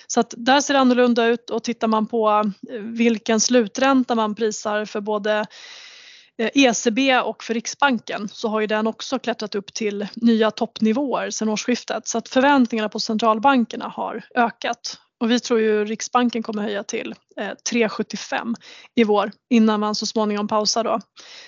Så 0.07 0.21
att 0.21 0.35
där 0.37 0.61
ser 0.61 0.75
det 0.75 0.81
annorlunda 0.81 1.27
ut 1.27 1.51
och 1.51 1.65
tittar 1.65 1.88
man 1.89 2.07
på 2.07 2.53
vilken 2.81 3.41
slutränta 3.41 4.15
man 4.15 4.35
prisar 4.35 4.85
för 4.85 5.01
både 5.01 5.47
ECB 6.39 7.11
eh, 7.11 7.17
e 7.17 7.21
och 7.21 7.45
för 7.45 7.55
Riksbanken 7.55 8.29
så 8.29 8.49
har 8.49 8.61
ju 8.61 8.67
den 8.67 8.87
också 8.87 9.19
klättrat 9.19 9.55
upp 9.55 9.75
till 9.75 10.07
nya 10.15 10.51
toppnivåer 10.51 11.31
sedan 11.31 11.49
årsskiftet 11.49 12.09
så 12.09 12.19
att 12.19 12.29
förväntningarna 12.29 12.89
på 12.89 13.01
centralbankerna 13.01 13.89
har 13.89 14.25
ökat. 14.35 14.99
Och 15.21 15.31
vi 15.31 15.41
tror 15.41 15.61
ju 15.61 15.85
Riksbanken 15.85 16.43
kommer 16.43 16.63
höja 16.63 16.83
till 16.83 17.15
3,75 17.71 18.35
eh, 18.35 18.55
i 18.95 19.05
vår 19.05 19.33
innan 19.51 19.81
man 19.81 19.95
så 19.95 20.07
småningom 20.07 20.49
pausar 20.49 20.85
då. 20.85 21.01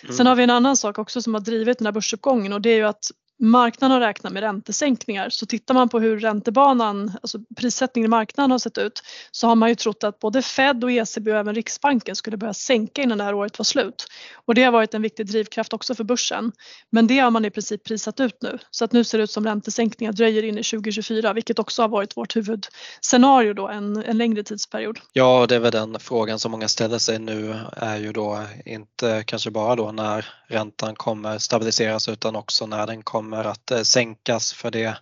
Mm. 0.03 0.17
Sen 0.17 0.27
har 0.27 0.35
vi 0.35 0.43
en 0.43 0.51
annan 0.51 0.77
sak 0.77 0.99
också 0.99 1.23
som 1.23 1.35
har 1.35 1.41
drivit 1.41 1.79
den 1.79 1.87
här 1.87 1.93
börsuppgången 1.93 2.53
och 2.53 2.61
det 2.61 2.71
är 2.71 2.77
ju 2.77 2.87
att 2.87 3.11
marknaden 3.41 3.93
har 3.93 4.01
räknat 4.01 4.33
med 4.33 4.43
räntesänkningar 4.43 5.31
så 5.31 5.47
tittar 5.47 5.75
man 5.75 5.89
på 5.89 6.01
hur 6.01 6.21
räntebanan, 6.21 7.13
alltså 7.23 7.39
prissättningen 7.57 8.09
i 8.09 8.11
marknaden 8.11 8.51
har 8.51 8.59
sett 8.59 8.79
ut 8.79 9.03
så 9.31 9.47
har 9.47 9.55
man 9.55 9.69
ju 9.69 9.75
trott 9.75 10.05
att 10.05 10.19
både 10.19 10.43
Fed 10.43 10.85
och 10.85 10.93
ECB 10.93 11.33
och 11.33 11.39
även 11.39 11.55
Riksbanken 11.55 12.17
skulle 12.17 12.37
börja 12.37 12.55
sänka 12.55 13.03
innan 13.03 13.19
det 13.19 13.25
här 13.25 13.35
året 13.35 13.59
var 13.59 13.65
slut. 13.65 14.07
Och 14.45 14.55
det 14.55 14.63
har 14.63 14.73
varit 14.73 14.95
en 14.95 15.03
viktig 15.03 15.27
drivkraft 15.27 15.73
också 15.73 15.95
för 15.95 16.05
börsen. 16.05 16.53
Men 16.91 17.07
det 17.07 17.19
har 17.19 17.31
man 17.31 17.45
i 17.45 17.51
princip 17.51 17.85
prisat 17.85 18.21
ut 18.21 18.43
nu 18.43 18.59
så 18.71 18.85
att 18.85 18.93
nu 18.93 19.05
ser 19.05 19.19
det 19.19 19.25
ut 19.25 19.31
som 19.31 19.45
räntesänkningar 19.45 20.13
dröjer 20.13 20.43
in 20.43 20.59
i 20.59 20.63
2024 20.63 21.33
vilket 21.33 21.59
också 21.59 21.83
har 21.83 21.89
varit 21.89 22.17
vårt 22.17 22.37
huvudscenario 22.37 23.55
då 23.55 23.69
en, 23.69 24.05
en 24.05 24.19
längre 24.19 24.43
tidsperiod. 24.43 24.99
Ja, 25.13 25.47
det 25.49 25.55
är 25.55 25.61
väl 25.61 25.73
den 25.73 26.01
frågan 26.01 26.39
som 26.39 26.53
många 26.53 26.69
ställer 26.69 26.99
sig 26.99 27.19
nu 27.19 27.57
är 27.73 27.97
ju 27.97 28.13
då 28.13 28.45
inte 28.65 29.25
kanske 29.27 29.51
bara 29.51 29.77
då 29.77 29.93
när 29.93 30.27
räntan 30.47 30.95
kommer 30.95 31.39
stabiliseras 31.39 32.09
utan 32.09 32.37
också 32.37 32.67
när 32.67 32.87
den 32.87 33.03
kommer 33.03 33.30
att 33.39 33.71
eh, 33.71 33.83
sänkas 33.83 34.53
för 34.53 34.71
det 34.71 34.97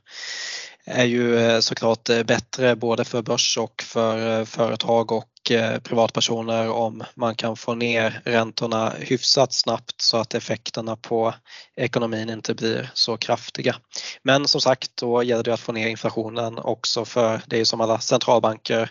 är 0.85 1.05
ju 1.05 1.39
eh, 1.39 1.61
såklart 1.61 2.09
eh, 2.09 2.23
bättre 2.23 2.77
både 2.77 3.05
för 3.05 3.23
börs 3.23 3.59
och 3.59 3.83
för 3.83 4.45
företag 4.45 5.13
och 5.13 5.29
privatpersoner 5.83 6.71
om 6.71 7.05
man 7.15 7.35
kan 7.35 7.57
få 7.57 7.75
ner 7.75 8.23
räntorna 8.25 8.93
hyfsat 8.99 9.53
snabbt 9.53 10.01
så 10.01 10.17
att 10.17 10.35
effekterna 10.35 10.97
på 10.97 11.35
ekonomin 11.77 12.31
inte 12.31 12.55
blir 12.55 12.91
så 12.95 13.17
kraftiga. 13.17 13.77
Men 14.23 14.49
som 14.49 14.61
sagt, 14.61 14.91
då 14.95 15.23
gäller 15.23 15.43
det 15.43 15.55
att 15.55 15.61
få 15.61 15.73
ner 15.73 15.89
inflationen 15.89 16.59
också 16.59 17.05
för 17.05 17.41
det 17.47 17.61
är 17.61 17.65
som 17.65 17.81
alla 17.81 18.01
centralbanker 18.01 18.91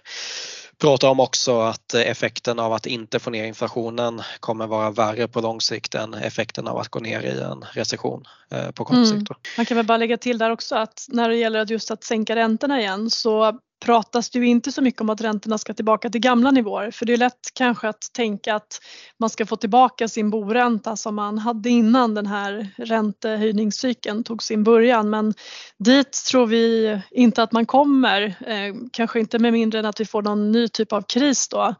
pratar 0.81 1.07
om 1.07 1.19
också 1.19 1.59
att 1.59 1.93
effekten 1.93 2.59
av 2.59 2.73
att 2.73 2.85
inte 2.85 3.19
få 3.19 3.29
ner 3.29 3.43
inflationen 3.43 4.21
kommer 4.39 4.67
vara 4.67 4.91
värre 4.91 5.27
på 5.27 5.41
lång 5.41 5.61
sikt 5.61 5.95
än 5.95 6.13
effekten 6.13 6.67
av 6.67 6.77
att 6.77 6.87
gå 6.87 6.99
ner 6.99 7.21
i 7.21 7.41
en 7.41 7.65
recession 7.73 8.23
eh, 8.51 8.71
på 8.71 8.85
kort 8.85 8.95
mm. 8.95 9.19
sikt. 9.19 9.31
Man 9.57 9.65
kan 9.65 9.77
väl 9.77 9.85
bara 9.85 9.97
lägga 9.97 10.17
till 10.17 10.37
där 10.37 10.49
också 10.49 10.75
att 10.75 11.05
när 11.09 11.29
det 11.29 11.35
gäller 11.35 11.65
just 11.65 11.91
att 11.91 12.03
sänka 12.03 12.35
räntorna 12.35 12.79
igen 12.79 13.09
så 13.09 13.59
pratas 13.79 14.29
det 14.29 14.39
ju 14.39 14.47
inte 14.47 14.71
så 14.71 14.81
mycket 14.81 15.01
om 15.01 15.09
att 15.09 15.21
räntorna 15.21 15.57
ska 15.57 15.73
tillbaka 15.73 16.09
till 16.09 16.21
gamla 16.21 16.51
nivåer. 16.51 16.91
För 16.91 17.05
det 17.05 17.13
är 17.13 17.17
lätt 17.17 17.51
kanske 17.53 17.89
att 17.89 18.01
tänka 18.13 18.55
att 18.55 18.79
man 19.19 19.29
ska 19.29 19.45
få 19.45 19.55
tillbaka 19.55 20.07
sin 20.07 20.29
boränta 20.29 20.95
som 20.95 21.15
man 21.15 21.37
hade 21.37 21.69
innan 21.69 22.15
den 22.15 22.27
här 22.27 22.67
räntehöjningscykeln 22.77 24.23
tog 24.23 24.43
sin 24.43 24.63
början. 24.63 25.09
Men 25.09 25.33
dit 25.77 26.11
tror 26.29 26.45
vi 26.45 26.99
inte 27.11 27.43
att 27.43 27.51
man 27.51 27.65
kommer, 27.65 28.21
eh, 28.23 28.75
kanske 28.91 29.19
inte 29.19 29.39
med 29.39 29.53
mindre 29.53 29.79
än 29.79 29.85
att 29.85 29.99
vi 29.99 30.05
får 30.05 30.21
någon 30.21 30.51
ny 30.51 30.67
typ 30.67 30.93
av 30.93 31.01
kris 31.01 31.47
då 31.47 31.75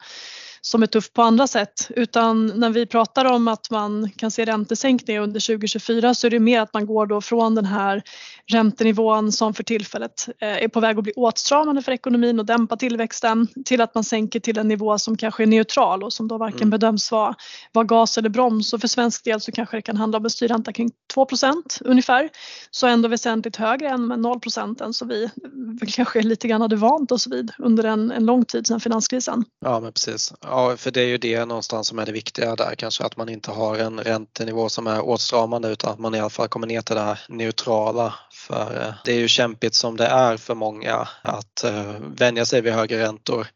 som 0.62 0.84
är 0.84 0.88
tufft 0.88 1.14
på 1.14 1.22
andra 1.22 1.48
sätt. 1.48 1.88
Utan 1.90 2.48
när 2.48 2.70
vi 2.70 2.86
pratar 2.86 3.26
om 3.26 3.48
att 3.48 3.72
man 3.72 4.10
kan 4.16 4.32
se 4.32 4.46
räntesänkningar 4.46 5.22
under 5.22 5.40
2024 5.40 6.14
så 6.14 6.28
är 6.28 6.32
det 6.32 6.40
mer 6.40 6.62
att 6.62 6.74
man 6.74 6.86
går 6.86 7.06
då 7.06 7.22
från 7.22 7.56
den 7.56 7.66
här 7.66 8.04
räntenivån 8.52 9.32
som 9.32 9.54
för 9.54 9.64
tillfället 9.64 10.30
eh, 10.42 10.64
är 10.64 10.68
på 10.68 10.80
väg 10.80 10.98
att 10.98 11.04
bli 11.04 11.14
åtstramande 11.14 11.82
för 11.82 11.92
ekonomin 11.92 12.40
och 12.40 12.46
dämpa 12.46 12.78
tillväxten 12.78 13.48
till 13.66 13.82
att 13.82 13.96
man 13.96 14.04
sänker 14.04 14.40
till 14.40 14.58
en 14.58 14.68
nivå 14.68 15.00
som 15.00 15.18
kanske 15.18 15.44
är 15.44 15.48
neutral 15.48 16.04
och 16.04 16.14
som 16.14 16.28
då 16.28 16.38
varken 16.38 16.58
mm. 16.58 16.70
bedöms 16.70 17.12
vara, 17.12 17.36
vara 17.72 17.86
gas 17.86 18.18
eller 18.18 18.30
broms 18.30 18.74
och 18.74 18.82
för 18.82 18.88
svensk 18.88 19.24
del 19.24 19.42
så 19.42 19.52
kanske 19.52 19.78
det 19.78 19.82
kan 19.82 19.98
handla 19.98 20.18
om 20.18 20.26
en 20.26 20.30
styrränta 20.30 20.74
kring 20.74 20.92
2% 21.16 21.82
ungefär 21.86 22.30
så 22.72 22.88
ändå 22.88 23.08
väsentligt 23.10 23.56
högre 23.56 23.90
än 23.90 24.08
med 24.08 24.20
0 24.20 24.40
än 24.82 24.94
som 24.94 25.08
vi 25.08 25.30
kanske 25.88 26.22
lite 26.22 26.48
grann 26.48 26.62
hade 26.62 26.76
vant 26.76 27.12
oss 27.12 27.28
vid 27.28 27.52
under 27.58 27.84
en, 27.84 28.12
en 28.12 28.26
lång 28.26 28.46
tid 28.46 28.68
sedan 28.68 28.80
finanskrisen. 28.80 29.44
Ja 29.60 29.80
men 29.80 29.94
precis. 29.94 30.34
Ja, 30.42 30.78
för 30.78 30.92
det 30.92 31.02
är 31.02 31.08
ju 31.08 31.18
det 31.18 31.46
någonstans 31.46 31.88
som 31.88 32.00
är 32.00 32.06
det 32.06 32.12
viktiga 32.12 32.56
där 32.56 32.76
kanske 32.76 33.04
att 33.04 33.18
man 33.18 33.30
inte 33.30 33.52
har 33.52 33.78
en 33.78 34.00
räntenivå 34.00 34.70
som 34.70 34.88
är 34.88 35.06
åtstramande 35.06 35.70
utan 35.70 35.92
att 35.92 36.00
man 36.00 36.16
i 36.16 36.20
alla 36.20 36.30
fall 36.30 36.48
kommer 36.48 36.68
ner 36.68 36.82
till 36.82 36.96
det 36.96 37.02
här 37.02 37.20
neutrala. 37.30 38.14
För 38.38 38.82
eh, 38.82 38.94
det 39.06 39.12
är 39.12 39.20
ju 39.20 39.28
kämpigt 39.28 39.76
som 39.76 39.98
det 39.98 40.06
är 40.06 40.38
för 40.38 40.56
många 40.56 41.08
att 41.22 41.64
uh, 41.66 41.98
vänja 42.00 42.46
sig 42.46 42.62
vid 42.62 42.74
högre 42.74 43.04
räntor 43.04 43.48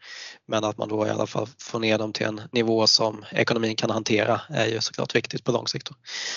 men 0.51 0.63
att 0.63 0.77
man 0.77 0.89
då 0.89 1.07
i 1.07 1.09
alla 1.09 1.27
fall 1.27 1.47
får 1.59 1.79
ner 1.79 1.97
dem 1.97 2.13
till 2.13 2.25
en 2.25 2.41
nivå 2.51 2.87
som 2.87 3.25
ekonomin 3.31 3.75
kan 3.75 3.89
hantera 3.89 4.41
är 4.49 4.65
ju 4.65 4.81
såklart 4.81 5.15
viktigt 5.15 5.43
på 5.43 5.51
lång 5.51 5.67
sikt. 5.67 5.89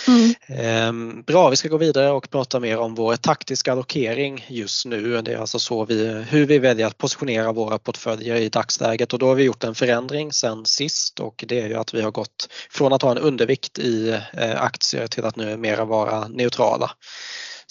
Mm. 0.09 0.35
Ehm, 0.49 1.23
bra, 1.23 1.51
vi 1.51 1.57
ska 1.57 1.69
gå 1.69 1.77
vidare 1.77 2.11
och 2.11 2.31
prata 2.31 2.61
mer 2.61 2.79
om 2.79 2.95
vår 2.95 3.17
taktiska 3.17 3.73
allokering 3.73 4.47
just 4.49 4.87
nu. 4.87 5.23
Det 5.23 5.33
är 5.33 5.39
alltså 5.39 5.59
så 5.59 5.85
vi, 5.85 6.25
hur 6.29 6.47
vi 6.47 6.59
väljer 6.59 6.87
att 6.87 6.99
positionera 6.99 7.53
våra 7.53 7.79
portföljer 7.79 8.37
i 8.37 8.49
dagsläget 8.49 9.13
och 9.13 9.19
då 9.19 9.27
har 9.27 9.35
vi 9.35 9.45
gjort 9.45 9.65
en 9.65 9.75
förändring 9.75 10.33
sen 10.33 10.67
sist 10.67 11.21
och 11.21 11.45
det 11.49 11.61
är 11.61 11.69
ju 11.69 11.75
att 11.75 11.95
vi 11.95 12.03
har 12.03 12.11
gått 12.11 12.49
från 12.71 12.93
att 12.93 13.03
ha 13.03 13.11
en 13.11 13.19
undervikt 13.19 13.79
i 13.79 14.21
eh, 14.33 14.63
aktier 14.63 15.07
till 15.07 15.25
att 15.25 15.37
nu 15.37 15.57
mera 15.57 15.85
vara 15.85 16.29
neutrala. 16.29 16.91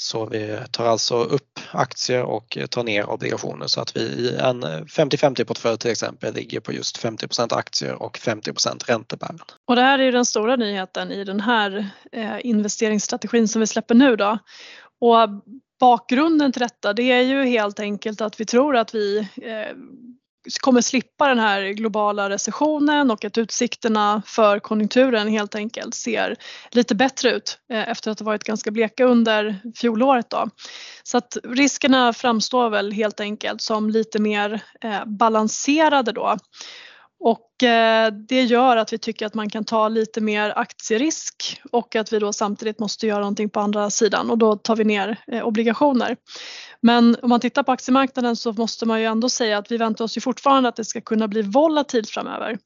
Så 0.04 0.26
vi 0.26 0.58
tar 0.72 0.86
alltså 0.86 1.16
upp 1.16 1.60
aktier 1.72 2.24
och 2.24 2.58
tar 2.70 2.84
ner 2.84 3.10
obligationer 3.10 3.68
så 3.68 3.82
att 3.82 3.96
vi 3.96 4.00
i 4.00 4.36
en 4.36 4.64
50-50 4.64 5.44
portfölj 5.44 5.78
till 5.78 5.92
exempel 5.92 6.34
ligger 6.34 6.60
på 6.60 6.74
just 6.74 7.04
50% 7.04 7.56
aktier 7.56 8.02
och 8.02 8.18
50% 8.18 8.86
räntebärande. 8.88 9.44
Och 9.66 9.76
det 9.76 9.82
här 9.82 10.00
är 10.00 10.04
ju 10.04 10.12
den 10.12 10.26
stora 10.26 10.56
nyheten 10.56 11.12
i 11.12 11.24
den 11.24 11.40
här 11.40 11.90
eh, 12.12 12.46
investeringsstrategin 12.46 13.48
som 13.48 13.60
vi 13.60 13.68
släpper 13.68 13.96
nu 13.96 14.16
då. 14.16 14.38
Och 15.02 15.30
bakgrunden 15.80 16.52
till 16.52 16.62
detta 16.62 16.94
det 16.94 17.12
är 17.12 17.22
ju 17.22 17.44
helt 17.44 17.80
enkelt 17.80 18.22
att 18.22 18.40
vi 18.40 18.46
tror 18.46 18.76
att 18.76 18.96
vi 18.96 19.18
eh, 19.20 19.76
kommer 20.60 20.82
slippa 20.82 21.28
den 21.28 21.40
här 21.40 21.62
globala 21.70 22.30
recessionen 22.30 23.12
och 23.12 23.26
att 23.26 23.38
utsikterna 23.38 24.22
för 24.26 24.60
konjunkturen 24.60 25.28
helt 25.28 25.56
enkelt 25.56 25.96
ser 25.96 26.36
lite 26.72 26.96
bättre 26.96 27.32
ut 27.32 27.58
eh, 27.74 27.90
efter 27.90 28.12
att 28.12 28.20
ha 28.20 28.26
varit 28.26 28.44
ganska 28.44 28.72
bleka 28.72 29.06
under 29.06 29.60
fjolåret. 29.76 30.30
Då. 30.30 30.50
Så 31.04 31.18
att 31.18 31.38
riskerna 31.44 32.14
framstår 32.14 32.70
väl 32.70 32.92
helt 32.92 33.20
enkelt 33.20 33.62
som 33.62 33.90
lite 33.90 34.20
mer 34.20 34.62
eh, 34.82 35.06
balanserade 35.06 36.12
då. 36.12 36.38
Och 37.26 37.64
eh, 37.64 38.14
det 38.28 38.42
gör 38.42 38.78
att 38.78 38.94
vi 38.94 38.98
tycker 38.98 39.26
att 39.26 39.34
man 39.34 39.50
kan 39.50 39.66
ta 39.66 39.88
lite 39.88 40.22
mer 40.22 40.54
aktierisk 40.56 41.62
och 41.72 41.96
att 41.96 42.14
vi 42.14 42.20
då 42.20 42.34
samtidigt 42.34 42.80
måste 42.80 43.08
göra 43.08 43.20
någonting 43.20 43.50
på 43.50 43.60
andra 43.60 43.90
sidan 43.90 44.30
och 44.30 44.38
då 44.38 44.56
tar 44.56 44.76
vi 44.76 44.84
ner 44.84 45.20
eh, 45.28 45.44
obligationer. 45.44 46.18
Men 46.82 47.18
om 47.22 47.30
man 47.30 47.40
tittar 47.40 47.64
på 47.64 47.72
aktiemarknaden 47.72 48.36
så 48.36 48.54
måste 48.54 48.86
man 48.86 49.00
ju 49.00 49.06
ändå 49.06 49.30
säga 49.30 49.58
att 49.58 49.72
vi 49.72 49.78
väntar 49.78 50.06
oss 50.06 50.18
ju 50.18 50.22
fortfarande 50.22 50.70
att 50.70 50.76
det 50.76 50.86
ska 50.86 51.02
kunna 51.02 51.28
bli 51.28 51.42
volatilt 51.42 52.10
framöver. 52.10 52.58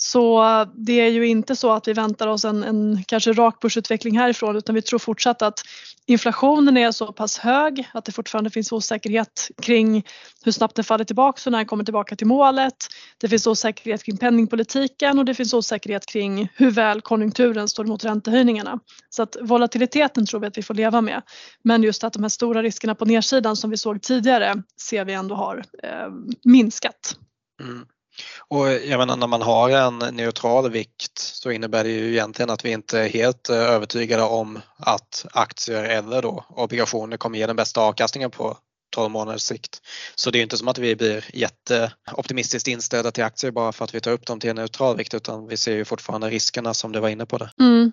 Så 0.00 0.44
det 0.74 1.00
är 1.00 1.08
ju 1.08 1.26
inte 1.26 1.56
så 1.56 1.70
att 1.70 1.88
vi 1.88 1.92
väntar 1.92 2.26
oss 2.26 2.44
en, 2.44 2.64
en 2.64 3.04
kanske 3.06 3.32
rak 3.32 3.60
börsutveckling 3.60 4.18
härifrån 4.18 4.56
utan 4.56 4.74
vi 4.74 4.82
tror 4.82 4.98
fortsatt 4.98 5.42
att 5.42 5.60
inflationen 6.06 6.76
är 6.76 6.92
så 6.92 7.12
pass 7.12 7.38
hög 7.38 7.88
att 7.94 8.04
det 8.04 8.12
fortfarande 8.12 8.50
finns 8.50 8.72
osäkerhet 8.72 9.50
kring 9.62 10.04
hur 10.44 10.52
snabbt 10.52 10.76
den 10.76 10.84
faller 10.84 11.04
tillbaka 11.04 11.42
och 11.46 11.52
när 11.52 11.58
den 11.58 11.66
kommer 11.66 11.84
tillbaka 11.84 12.16
till 12.16 12.26
målet. 12.26 12.74
Det 13.18 13.28
finns 13.28 13.46
osäkerhet 13.46 14.04
kring 14.04 14.16
penningpolitiken 14.16 15.18
och 15.18 15.24
det 15.24 15.34
finns 15.34 15.54
osäkerhet 15.54 16.06
kring 16.06 16.48
hur 16.54 16.70
väl 16.70 17.00
konjunkturen 17.00 17.68
står 17.68 17.84
emot 17.84 18.04
räntehöjningarna. 18.04 18.80
Så 19.10 19.22
att 19.22 19.36
volatiliteten 19.40 20.26
tror 20.26 20.40
vi 20.40 20.46
att 20.46 20.58
vi 20.58 20.62
får 20.62 20.74
leva 20.74 21.00
med. 21.00 21.22
Men 21.62 21.82
just 21.82 22.04
att 22.04 22.12
de 22.12 22.22
här 22.22 22.28
stora 22.28 22.62
riskerna 22.62 22.94
på 22.94 23.04
nedsidan 23.04 23.56
som 23.56 23.70
vi 23.70 23.76
såg 23.76 24.02
tidigare 24.02 24.62
ser 24.80 25.04
vi 25.04 25.12
ändå 25.12 25.34
har 25.34 25.64
eh, 25.82 26.08
minskat. 26.44 27.16
Mm. 27.62 27.86
Och 28.48 28.68
jag 28.72 28.98
menar 28.98 29.16
när 29.16 29.26
man 29.26 29.42
har 29.42 29.70
en 29.70 29.98
neutral 29.98 30.70
vikt 30.70 31.18
så 31.18 31.50
innebär 31.50 31.84
det 31.84 31.90
ju 31.90 32.12
egentligen 32.12 32.50
att 32.50 32.64
vi 32.64 32.70
inte 32.70 33.00
är 33.00 33.08
helt 33.08 33.48
eh, 33.48 33.56
övertygade 33.56 34.22
om 34.22 34.60
att 34.76 35.26
aktier 35.32 35.84
eller 35.84 36.22
då 36.22 36.44
obligationer 36.48 37.16
kommer 37.16 37.38
ge 37.38 37.46
den 37.46 37.56
bästa 37.56 37.80
avkastningen 37.80 38.30
på 38.30 38.56
12 38.90 39.10
månaders 39.10 39.42
sikt. 39.42 39.82
Så 40.14 40.30
det 40.30 40.38
är 40.38 40.42
inte 40.42 40.56
som 40.56 40.68
att 40.68 40.78
vi 40.78 40.96
blir 40.96 41.24
jätteoptimistiskt 41.32 42.68
inställda 42.68 43.10
till 43.10 43.24
aktier 43.24 43.50
bara 43.50 43.72
för 43.72 43.84
att 43.84 43.94
vi 43.94 44.00
tar 44.00 44.12
upp 44.12 44.26
dem 44.26 44.40
till 44.40 44.50
en 44.50 44.56
neutral 44.56 44.96
vikt 44.96 45.14
utan 45.14 45.46
vi 45.48 45.56
ser 45.56 45.72
ju 45.72 45.84
fortfarande 45.84 46.30
riskerna 46.30 46.74
som 46.74 46.92
du 46.92 47.00
var 47.00 47.08
inne 47.08 47.26
på. 47.26 47.38
Det. 47.38 47.50
Mm. 47.60 47.92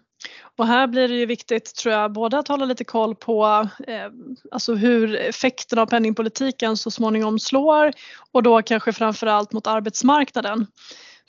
Och 0.58 0.68
här 0.68 0.88
blir 0.88 1.08
det 1.08 1.16
ju 1.16 1.26
viktigt 1.26 1.76
tror 1.76 1.94
jag 1.94 2.14
både 2.14 2.40
att 2.40 2.48
hålla 2.48 2.66
lite 2.66 2.84
koll 2.84 3.16
på 3.16 3.70
eh, 3.88 4.08
alltså 4.52 4.76
hur 4.76 5.16
effekten 5.16 5.80
av 5.80 5.86
penningpolitiken 5.86 6.78
så 6.78 6.92
småningom 6.92 7.40
slår 7.40 7.94
och 8.32 8.44
då 8.44 8.62
kanske 8.62 8.94
framförallt 8.94 9.54
mot 9.54 9.68
arbetsmarknaden. 9.68 10.68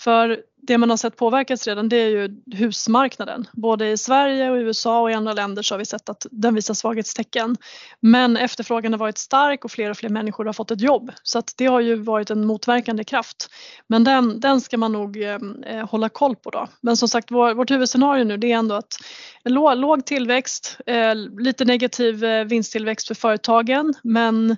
För 0.00 0.42
det 0.66 0.78
man 0.78 0.90
har 0.90 0.96
sett 0.96 1.16
påverkas 1.16 1.66
redan 1.66 1.88
det 1.88 1.96
är 1.96 2.08
ju 2.08 2.40
husmarknaden. 2.54 3.48
Både 3.52 3.90
i 3.90 3.96
Sverige 3.96 4.50
och 4.50 4.56
USA 4.56 5.00
och 5.00 5.10
i 5.10 5.14
andra 5.14 5.32
länder 5.32 5.62
så 5.62 5.74
har 5.74 5.78
vi 5.78 5.84
sett 5.84 6.08
att 6.08 6.26
den 6.30 6.54
visar 6.54 6.74
svaghetstecken. 6.74 7.56
Men 8.00 8.36
efterfrågan 8.36 8.92
har 8.92 8.98
varit 8.98 9.18
stark 9.18 9.64
och 9.64 9.70
fler 9.70 9.90
och 9.90 9.96
fler 9.96 10.08
människor 10.08 10.44
har 10.44 10.52
fått 10.52 10.70
ett 10.70 10.80
jobb. 10.80 11.12
Så 11.22 11.38
att 11.38 11.54
det 11.56 11.66
har 11.66 11.80
ju 11.80 11.94
varit 11.94 12.30
en 12.30 12.46
motverkande 12.46 13.04
kraft. 13.04 13.50
Men 13.86 14.04
den, 14.04 14.40
den 14.40 14.60
ska 14.60 14.78
man 14.78 14.92
nog 14.92 15.22
eh, 15.22 15.38
eh 15.66 15.88
hålla 15.88 16.08
koll 16.08 16.36
på 16.36 16.50
då. 16.50 16.68
Men 16.80 16.96
som 16.96 17.08
sagt 17.08 17.30
vår, 17.30 17.54
vårt 17.54 17.70
huvudscenario 17.70 18.24
nu 18.24 18.36
det 18.36 18.52
är 18.52 18.56
ändå 18.56 18.74
att 18.74 18.96
låg, 19.44 19.76
låg 19.76 20.06
tillväxt, 20.06 20.78
eh, 20.86 21.14
lite 21.38 21.64
negativ 21.64 22.24
eh, 22.24 22.44
vinsttillväxt 22.44 23.08
för 23.08 23.14
företagen 23.14 23.94
men 24.02 24.56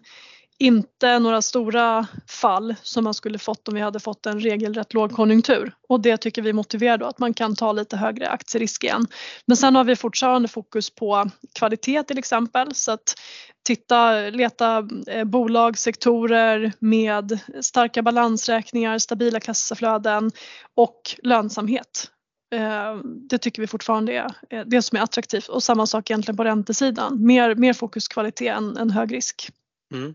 inte 0.59 1.19
några 1.19 1.43
stora 1.43 2.07
fall 2.27 2.75
som 2.83 3.05
man 3.05 3.15
skulle 3.15 3.39
fått 3.39 3.69
om 3.69 3.75
vi 3.75 3.81
hade 3.81 4.01
fått 4.01 4.27
en 4.27 4.41
regelrätt 4.41 4.95
lågkonjunktur 4.95 5.73
och 5.89 6.01
det 6.01 6.17
tycker 6.17 6.43
vi 6.43 6.53
motiverar 6.53 6.99
då 6.99 7.07
att 7.07 7.19
man 7.19 7.35
kan 7.35 7.57
ta 7.57 7.73
lite 7.73 7.97
högre 7.97 8.29
aktierisk 8.29 8.85
igen. 8.85 9.07
Men 9.47 9.57
sen 9.57 9.77
har 9.77 9.85
vi 9.85 9.97
fortfarande 9.97 10.49
fokus 10.49 10.91
på 10.91 11.31
kvalitet 11.55 12.03
till 12.03 12.19
exempel 12.19 12.75
så 12.75 12.93
att 12.93 13.15
titta, 13.67 14.13
leta 14.21 14.89
eh, 15.07 15.25
bolag, 15.25 15.79
sektorer 15.79 16.73
med 16.79 17.39
starka 17.61 18.03
balansräkningar, 18.03 18.99
stabila 18.99 19.41
kassaflöden 19.41 20.31
och 20.75 21.01
lönsamhet. 21.23 22.11
Eh, 22.55 22.97
det 23.05 23.39
tycker 23.39 23.63
vi 23.63 23.67
fortfarande 23.67 24.13
är 24.13 24.31
eh, 24.51 24.65
det 24.67 24.83
som 24.83 24.99
är 24.99 25.03
attraktivt 25.03 25.49
och 25.49 25.63
samma 25.63 25.87
sak 25.87 26.11
egentligen 26.11 26.37
på 26.37 26.45
räntesidan. 26.45 27.27
Mer, 27.27 27.55
mer 27.55 27.73
fokus 27.73 28.09
kvalitet 28.09 28.49
än, 28.49 28.77
än 28.77 28.91
hög 28.91 29.15
risk. 29.15 29.51
Mm. 29.95 30.15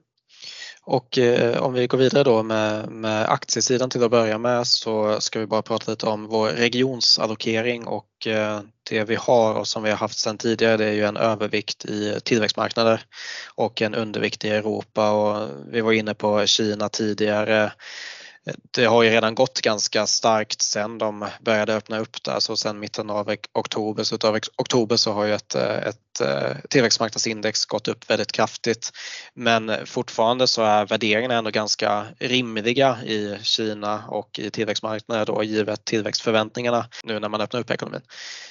Och 0.85 1.17
eh, 1.17 1.63
om 1.63 1.73
vi 1.73 1.87
går 1.87 1.97
vidare 1.97 2.23
då 2.23 2.43
med, 2.43 2.89
med 2.89 3.29
aktiesidan 3.29 3.89
till 3.89 4.03
att 4.03 4.11
börja 4.11 4.37
med 4.37 4.67
så 4.67 5.21
ska 5.21 5.39
vi 5.39 5.45
bara 5.45 5.61
prata 5.61 5.91
lite 5.91 6.05
om 6.05 6.27
vår 6.27 6.49
regionsallokering 6.49 7.87
och 7.87 8.27
eh, 8.27 8.61
det 8.89 9.03
vi 9.03 9.15
har 9.15 9.55
och 9.55 9.67
som 9.67 9.83
vi 9.83 9.89
har 9.89 9.97
haft 9.97 10.19
sedan 10.19 10.37
tidigare 10.37 10.77
det 10.77 10.85
är 10.85 10.93
ju 10.93 11.05
en 11.05 11.17
övervikt 11.17 11.85
i 11.85 12.19
tillväxtmarknader 12.23 13.01
och 13.55 13.81
en 13.81 13.95
undervikt 13.95 14.45
i 14.45 14.49
Europa. 14.49 15.11
Och 15.11 15.49
vi 15.71 15.81
var 15.81 15.91
inne 15.91 16.13
på 16.13 16.45
Kina 16.45 16.89
tidigare. 16.89 17.71
Det 18.71 18.85
har 18.85 19.03
ju 19.03 19.09
redan 19.09 19.35
gått 19.35 19.61
ganska 19.61 20.07
starkt 20.07 20.61
sen 20.61 20.97
de 20.97 21.27
började 21.41 21.75
öppna 21.75 21.99
upp 21.99 22.23
där, 22.23 22.39
så 22.39 22.57
sen 22.57 22.79
mitten 22.79 23.09
av 23.09 23.35
oktober, 23.53 24.03
så 24.03 24.27
av 24.27 24.39
oktober 24.57 24.97
så 24.97 25.11
har 25.11 25.25
ju 25.25 25.33
ett, 25.33 25.55
eh, 25.55 25.77
ett 25.77 26.12
Eh, 26.21 26.55
tillväxtmarknadsindex 26.69 27.65
gått 27.65 27.87
upp 27.87 28.09
väldigt 28.09 28.31
kraftigt. 28.31 28.91
Men 29.33 29.85
fortfarande 29.85 30.47
så 30.47 30.63
är 30.63 30.85
värderingarna 30.85 31.33
ändå 31.33 31.49
ganska 31.49 32.05
rimliga 32.19 32.97
i 33.03 33.37
Kina 33.41 34.03
och 34.07 34.39
i 34.39 34.49
tillväxtmarknader 34.49 35.25
då 35.25 35.43
givet 35.43 35.85
tillväxtförväntningarna 35.85 36.85
nu 37.03 37.19
när 37.19 37.29
man 37.29 37.41
öppnar 37.41 37.59
upp 37.59 37.71
ekonomin. 37.71 38.01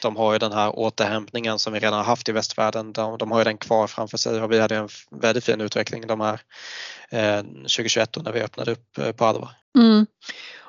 De 0.03 0.17
har 0.17 0.33
ju 0.33 0.39
den 0.39 0.53
här 0.53 0.79
återhämtningen 0.79 1.59
som 1.59 1.73
vi 1.73 1.79
redan 1.79 1.99
har 1.99 2.05
haft 2.05 2.29
i 2.29 2.33
västvärlden, 2.33 2.93
de, 2.93 3.19
de 3.19 3.31
har 3.31 3.39
ju 3.39 3.45
den 3.45 3.59
kvar 3.59 3.87
framför 3.87 4.19
sig 4.19 4.43
och 4.43 4.53
vi 4.53 4.61
hade 4.61 4.77
en 4.77 4.89
väldigt 5.11 5.45
fin 5.45 5.61
utveckling 5.61 6.07
de 6.07 6.21
här 6.21 6.41
eh, 7.11 7.43
2021 7.43 8.17
när 8.25 8.33
vi 8.33 8.41
öppnade 8.41 8.73
upp 8.73 8.99
eh, 8.99 9.13
på 9.13 9.25
allvar. 9.25 9.51
Mm. 9.79 10.07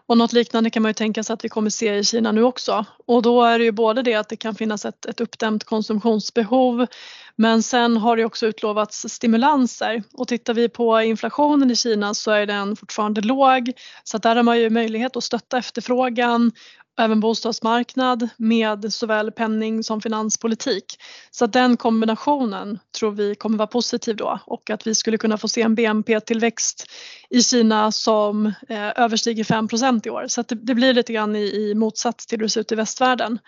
Och 0.07 0.17
något 0.17 0.33
liknande 0.33 0.69
kan 0.69 0.83
man 0.83 0.89
ju 0.89 0.93
tänka 0.93 1.23
sig 1.23 1.33
att 1.33 1.45
vi 1.45 1.49
kommer 1.49 1.69
se 1.69 1.95
i 1.95 2.03
Kina 2.03 2.31
nu 2.31 2.43
också. 2.43 2.85
Och 3.05 3.21
då 3.21 3.43
är 3.43 3.59
det 3.59 3.65
ju 3.65 3.71
både 3.71 4.01
det 4.01 4.15
att 4.15 4.29
det 4.29 4.35
kan 4.35 4.55
finnas 4.55 4.85
ett, 4.85 5.05
ett 5.05 5.21
uppdämt 5.21 5.63
konsumtionsbehov 5.63 6.87
men 7.35 7.63
sen 7.63 7.97
har 7.97 8.17
det 8.17 8.25
också 8.25 8.45
utlovats 8.45 9.05
stimulanser 9.09 10.03
och 10.13 10.27
tittar 10.27 10.53
vi 10.53 10.69
på 10.69 11.01
inflationen 11.01 11.71
i 11.71 11.75
Kina 11.75 12.13
så 12.13 12.31
är 12.31 12.45
den 12.45 12.75
fortfarande 12.75 13.21
låg 13.21 13.71
så 14.03 14.17
att 14.17 14.23
där 14.23 14.35
har 14.35 14.43
man 14.43 14.59
ju 14.59 14.69
möjlighet 14.69 15.17
att 15.17 15.23
stötta 15.23 15.57
efterfrågan 15.57 16.51
även 16.99 17.19
bostadsmarknad 17.19 18.29
med 18.37 18.93
såväl 18.93 19.31
penning 19.31 19.83
som 19.83 20.01
finanspolitik. 20.01 20.85
Så 21.31 21.45
att 21.45 21.53
den 21.53 21.77
kombinationen 21.77 22.79
tror 22.99 23.11
vi 23.11 23.35
kommer 23.35 23.57
vara 23.57 23.67
positiv 23.67 24.15
då 24.15 24.39
och 24.45 24.69
att 24.69 24.87
vi 24.87 24.95
skulle 24.95 25.17
kunna 25.17 25.37
få 25.37 25.47
se 25.47 25.61
en 25.61 25.75
BNP-tillväxt 25.75 26.85
i 27.29 27.43
Kina 27.43 27.91
som 27.91 28.45
eh, 28.45 29.01
överstiger 29.03 29.43
5% 29.43 30.07
i 30.07 30.09
år. 30.09 30.25
Så 30.27 30.41
att 30.41 30.47
det, 30.47 30.55
det, 30.55 30.75
blir 30.75 30.93
lite 30.93 31.13
grann 31.13 31.35
i, 31.35 31.39
i 31.39 31.75
motsats 31.75 32.25
till 32.25 32.39
hur 32.39 32.45
det 32.45 32.49
ser 32.49 32.61
ut 32.61 32.71
i 32.71 32.75
västvärlden. 32.75 33.39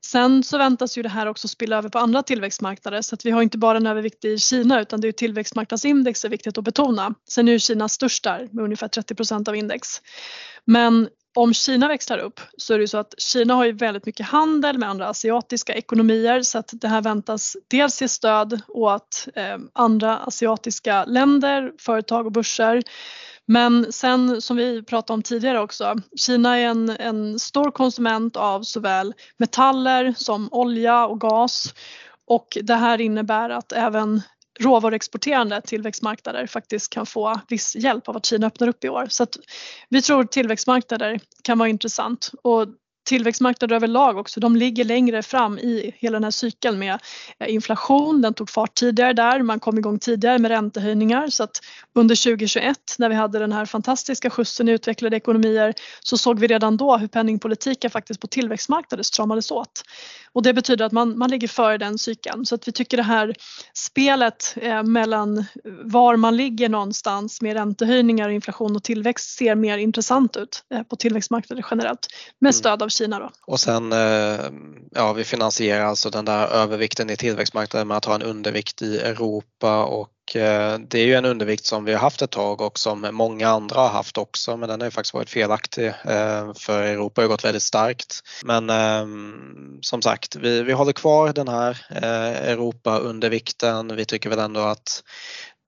Sen 0.00 0.42
så 0.42 0.58
väntas 0.58 0.98
ju 0.98 1.02
det 1.02 1.08
här 1.08 1.26
också 1.26 1.48
spilla 1.48 1.76
över 1.76 1.88
på 1.88 1.98
andra 1.98 2.22
tillväxtmarknader 2.22 3.02
så 3.02 3.14
att 3.14 3.26
vi 3.26 3.30
har 3.30 3.42
inte 3.42 3.58
bara 3.58 3.76
en 3.76 3.86
övervikt 3.86 4.24
i 4.24 4.38
Kina 4.38 4.80
utan 4.80 5.00
det 5.00 5.08
är 5.08 5.12
tillväxtmarknadsindex 5.12 6.24
är 6.24 6.28
viktigt 6.28 6.58
att 6.58 6.64
betona. 6.64 7.14
Sen 7.28 7.48
är 7.48 7.52
ju 7.52 7.58
Kina 7.58 7.88
störst 7.88 8.24
där 8.24 8.48
med 8.52 8.64
ungefär 8.64 8.88
30% 8.88 9.48
av 9.48 9.56
index. 9.56 9.88
Men 10.64 11.08
om 11.36 11.54
Kina 11.54 11.88
växlar 11.88 12.18
upp 12.18 12.40
så 12.56 12.74
är 12.74 12.78
det 12.78 12.82
ju 12.82 12.88
så 12.88 12.98
att 12.98 13.14
Kina 13.18 13.54
har 13.54 13.64
ju 13.64 13.72
väldigt 13.72 14.06
mycket 14.06 14.26
handel 14.26 14.78
med 14.78 14.88
andra 14.88 15.08
asiatiska 15.08 15.74
ekonomier 15.74 16.42
så 16.42 16.58
att 16.58 16.70
det 16.72 16.88
här 16.88 17.00
väntas 17.00 17.56
dels 17.68 18.02
ge 18.02 18.08
stöd 18.08 18.60
åt 18.68 19.28
eh, 19.34 19.58
andra 19.72 20.18
asiatiska 20.18 21.04
länder, 21.04 21.72
företag 21.78 22.26
och 22.26 22.32
börser. 22.32 22.82
Men 23.46 23.92
sen 23.92 24.42
som 24.42 24.56
vi 24.56 24.82
pratade 24.82 25.14
om 25.14 25.22
tidigare 25.22 25.60
också, 25.60 25.94
Kina 26.16 26.58
är 26.58 26.66
en, 26.66 26.90
en 26.90 27.38
stor 27.38 27.70
konsument 27.70 28.36
av 28.36 28.62
såväl 28.62 29.14
metaller 29.36 30.14
som 30.16 30.48
olja 30.52 31.06
och 31.06 31.20
gas 31.20 31.74
och 32.26 32.58
det 32.62 32.74
här 32.74 33.00
innebär 33.00 33.50
att 33.50 33.72
även 33.72 34.22
råvaruexporterande 34.58 35.60
tillväxtmarknader 35.60 36.46
faktiskt 36.46 36.92
kan 36.92 37.06
få 37.06 37.40
viss 37.48 37.76
hjälp 37.76 38.08
av 38.08 38.16
att 38.16 38.26
Kina 38.26 38.46
öppnar 38.46 38.68
upp 38.68 38.84
i 38.84 38.88
år. 38.88 39.06
Så 39.10 39.22
att 39.22 39.36
vi 39.88 40.02
tror 40.02 40.24
tillväxtmarknader 40.24 41.20
kan 41.42 41.58
vara 41.58 41.68
intressant 41.68 42.30
och 42.42 42.66
tillväxtmarknader 43.08 43.76
överlag 43.76 44.18
också, 44.18 44.40
de 44.40 44.56
ligger 44.56 44.84
längre 44.84 45.22
fram 45.22 45.58
i 45.58 45.94
hela 45.98 46.16
den 46.16 46.24
här 46.24 46.30
cykeln 46.30 46.78
med 46.78 46.98
eh, 47.38 47.54
inflation, 47.54 48.22
den 48.22 48.34
tog 48.34 48.50
fart 48.50 48.74
tidigare 48.74 49.12
där, 49.12 49.42
man 49.42 49.60
kom 49.60 49.78
igång 49.78 49.98
tidigare 49.98 50.38
med 50.38 50.50
räntehöjningar 50.50 51.28
så 51.28 51.44
att 51.44 51.60
under 51.94 52.24
2021 52.24 52.76
när 52.98 53.08
vi 53.08 53.14
hade 53.14 53.38
den 53.38 53.52
här 53.52 53.66
fantastiska 53.66 54.30
skjutsen 54.30 54.68
i 54.68 54.72
utvecklade 54.72 55.16
ekonomier 55.16 55.74
så 56.00 56.18
såg 56.18 56.38
vi 56.38 56.46
redan 56.46 56.76
då 56.76 56.96
hur 56.96 57.08
penningpolitiken 57.08 57.90
faktiskt 57.90 58.20
på 58.20 58.26
tillväxtmarknader 58.26 59.02
stramades 59.02 59.50
åt. 59.50 59.82
Och 60.32 60.42
det 60.42 60.54
betyder 60.54 60.84
att 60.84 60.92
man, 60.92 61.18
man 61.18 61.30
ligger 61.30 61.48
före 61.48 61.78
den 61.78 61.98
cykeln 61.98 62.46
så 62.46 62.54
att 62.54 62.68
vi 62.68 62.72
tycker 62.72 62.96
det 62.96 63.02
här 63.02 63.34
spelet 63.74 64.54
eh, 64.56 64.82
mellan 64.82 65.44
var 65.82 66.16
man 66.16 66.36
ligger 66.36 66.68
någonstans 66.68 67.42
med 67.42 67.56
räntehöjningar, 67.56 68.28
inflation 68.28 68.76
och 68.76 68.84
tillväxt 68.84 69.38
ser 69.38 69.54
mer 69.54 69.78
intressant 69.78 70.36
ut 70.36 70.64
eh, 70.74 70.82
på 70.82 70.96
tillväxtmarknader 70.96 71.66
generellt 71.70 72.06
med 72.38 72.48
mm. 72.48 72.52
stöd 72.52 72.82
av 72.82 72.88
Kina. 72.98 73.18
Då. 73.18 73.30
Och 73.46 73.60
sen, 73.60 73.92
eh, 73.92 74.40
ja 74.90 75.12
vi 75.12 75.24
finansierar 75.24 75.84
alltså 75.84 76.10
den 76.10 76.24
där 76.24 76.46
övervikten 76.46 77.10
i 77.10 77.16
tillväxtmarknaden 77.16 77.88
med 77.88 77.96
att 77.96 78.04
ha 78.04 78.14
en 78.14 78.22
undervikt 78.22 78.82
i 78.82 78.98
Europa 78.98 79.84
och 79.84 80.36
eh, 80.36 80.78
det 80.78 80.98
är 80.98 81.06
ju 81.06 81.14
en 81.14 81.24
undervikt 81.24 81.66
som 81.66 81.84
vi 81.84 81.92
har 81.92 82.00
haft 82.00 82.22
ett 82.22 82.30
tag 82.30 82.60
och 82.60 82.78
som 82.78 83.08
många 83.12 83.48
andra 83.48 83.80
har 83.80 83.88
haft 83.88 84.18
också 84.18 84.56
men 84.56 84.68
den 84.68 84.80
har 84.80 84.86
ju 84.86 84.90
faktiskt 84.90 85.14
varit 85.14 85.30
felaktig 85.30 85.86
eh, 85.86 86.54
för 86.54 86.82
Europa 86.82 87.20
har 87.20 87.28
gått 87.28 87.44
väldigt 87.44 87.62
starkt. 87.62 88.20
Men 88.44 88.70
ehm, 88.70 89.78
som 89.80 90.02
sagt, 90.02 90.36
vi, 90.36 90.62
vi 90.62 90.72
håller 90.72 90.92
kvar 90.92 91.32
den 91.32 91.48
här 91.48 91.86
Europa-undervikten. 91.90 93.96
Vi 93.96 94.04
tycker 94.04 94.30
väl 94.30 94.38
ändå 94.38 94.60
att 94.60 95.02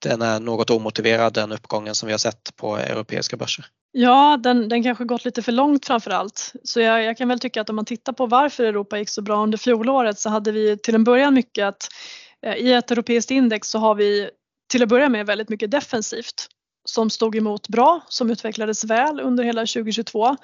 den 0.01 0.23
är 0.23 0.41
något 0.41 0.71
omotiverad 0.71 1.33
den 1.33 1.53
uppgången 1.53 1.95
som 1.95 2.07
vi 2.07 2.13
har 2.13 2.19
sett 2.19 2.57
på 2.57 2.77
europeiska 2.77 3.37
börser. 3.37 3.65
Ja, 3.93 4.37
den, 4.43 4.69
den 4.69 4.83
kanske 4.83 5.05
gått 5.05 5.25
lite 5.25 5.43
för 5.43 5.53
långt 5.53 5.87
framför 5.87 6.11
allt. 6.11 6.53
Så 6.65 6.81
jag, 6.81 7.05
jag, 7.05 7.17
kan 7.17 7.29
väl 7.29 7.39
tycka 7.39 7.61
att 7.61 7.71
om 7.71 7.77
man 7.77 7.85
tittar 7.85 8.13
på 8.13 8.27
varför 8.27 8.65
Europa 8.65 8.99
gick 8.99 9.09
så 9.09 9.23
bra 9.23 9.43
under 9.43 9.59
fjolåret 9.59 10.19
så 10.19 10.29
hade 10.29 10.53
vi 10.53 10.79
till 10.79 10.95
en 10.95 11.05
början 11.05 11.35
mycket 11.35 11.67
att 11.67 11.89
eh, 12.47 12.55
i 12.55 12.73
ett 12.73 12.91
europeiskt 12.91 13.31
index 13.31 13.69
så 13.69 13.79
har 13.79 13.95
vi 13.95 14.31
till 14.71 14.83
att 14.83 14.89
börja 14.89 15.09
med 15.09 15.27
väldigt 15.27 15.49
mycket 15.49 15.71
defensivt 15.71 16.49
som 16.85 17.11
stod 17.11 17.37
emot 17.37 17.69
bra, 17.69 18.01
som 18.09 18.31
utvecklades 18.31 18.85
väl 18.85 19.21
under 19.21 19.45
hela 19.45 19.61
2022. 19.61 20.37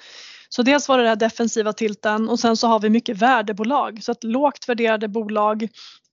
Så 0.49 0.63
dels 0.63 0.89
var 0.89 0.97
det 0.97 1.03
den 1.03 1.17
defensiva 1.17 1.73
tilten 1.73 2.29
och 2.29 2.39
sen 2.39 2.57
så 2.57 2.67
har 2.67 2.79
vi 2.79 2.89
mycket 2.89 3.17
värdebolag 3.17 4.03
så 4.03 4.11
att 4.11 4.23
lågt 4.23 4.69
värderade 4.69 5.07
bolag 5.07 5.67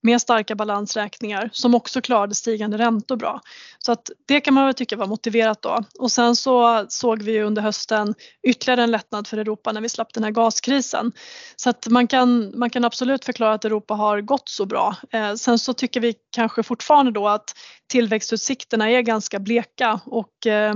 med 0.05 0.21
starka 0.21 0.55
balansräkningar 0.55 1.51
som 1.53 1.75
också 1.75 2.01
klarade 2.01 2.35
stigande 2.35 2.79
räntor 2.79 3.17
bra. 3.17 3.41
Så 3.79 3.93
att 3.93 4.11
det 4.27 4.41
kan 4.41 4.55
man 4.55 4.65
väl 4.65 4.75
tycka 4.75 4.97
var 4.97 5.07
motiverat 5.07 5.63
då. 5.63 5.85
Och 5.99 6.13
sen 6.13 6.37
så 6.37 6.87
såg 6.89 7.23
vi 7.23 7.43
under 7.43 7.63
hösten 7.63 8.15
ytterligare 8.43 8.83
en 8.83 8.91
lättnad 8.91 9.27
för 9.27 9.39
Europa 9.39 9.73
när 9.73 9.81
vi 9.81 9.89
slapp 9.89 10.15
den 10.15 10.25
här 10.25 10.31
gaskrisen. 10.31 11.13
Så 11.57 11.71
att 11.71 11.87
man 11.89 12.07
kan, 12.07 12.59
man 12.59 12.71
kan 12.71 12.85
absolut 12.85 13.25
förklara 13.25 13.55
att 13.55 13.65
Europa 13.65 13.95
har 13.95 14.21
gått 14.21 14.49
så 14.49 14.67
bra. 14.67 14.97
Eh, 15.13 15.35
sen 15.35 15.59
så 15.59 15.73
tycker 15.73 16.01
vi 16.01 16.15
kanske 16.37 16.63
fortfarande 16.63 17.13
då 17.13 17.29
att 17.29 17.55
tillväxtutsikterna 17.91 18.91
är 18.91 19.01
ganska 19.01 19.39
bleka 19.39 20.01
och 20.07 20.47
eh, 20.47 20.75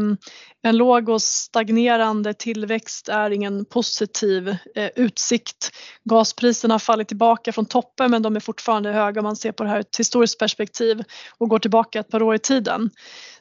en 0.63 0.77
låg 0.77 1.09
och 1.09 1.23
stagnerande 1.23 2.35
tillväxt 2.35 3.09
är 3.09 3.31
ingen 3.31 3.65
positiv 3.65 4.49
eh, 4.49 4.91
utsikt. 4.97 5.71
Gaspriserna 6.05 6.75
har 6.75 6.79
fallit 6.79 7.09
tillbaka 7.09 7.53
från 7.53 7.67
toppen 7.67 8.11
men 8.11 8.23
de 8.23 8.37
är 8.37 8.41
fortfarande 8.41 8.93
höga 8.93 9.18
om 9.19 9.25
man 9.25 9.37
ser 9.37 9.53
på 9.53 9.65
det 9.65 9.71
här 9.71 9.77
ur 9.77 9.81
ett 9.81 9.99
historiskt 9.99 10.39
perspektiv 10.39 11.03
och 11.39 11.49
går 11.49 11.59
tillbaka 11.59 12.01
ett 12.01 12.11
par 12.11 12.23
år 12.23 12.35
i 12.35 12.39
tiden. 12.39 12.91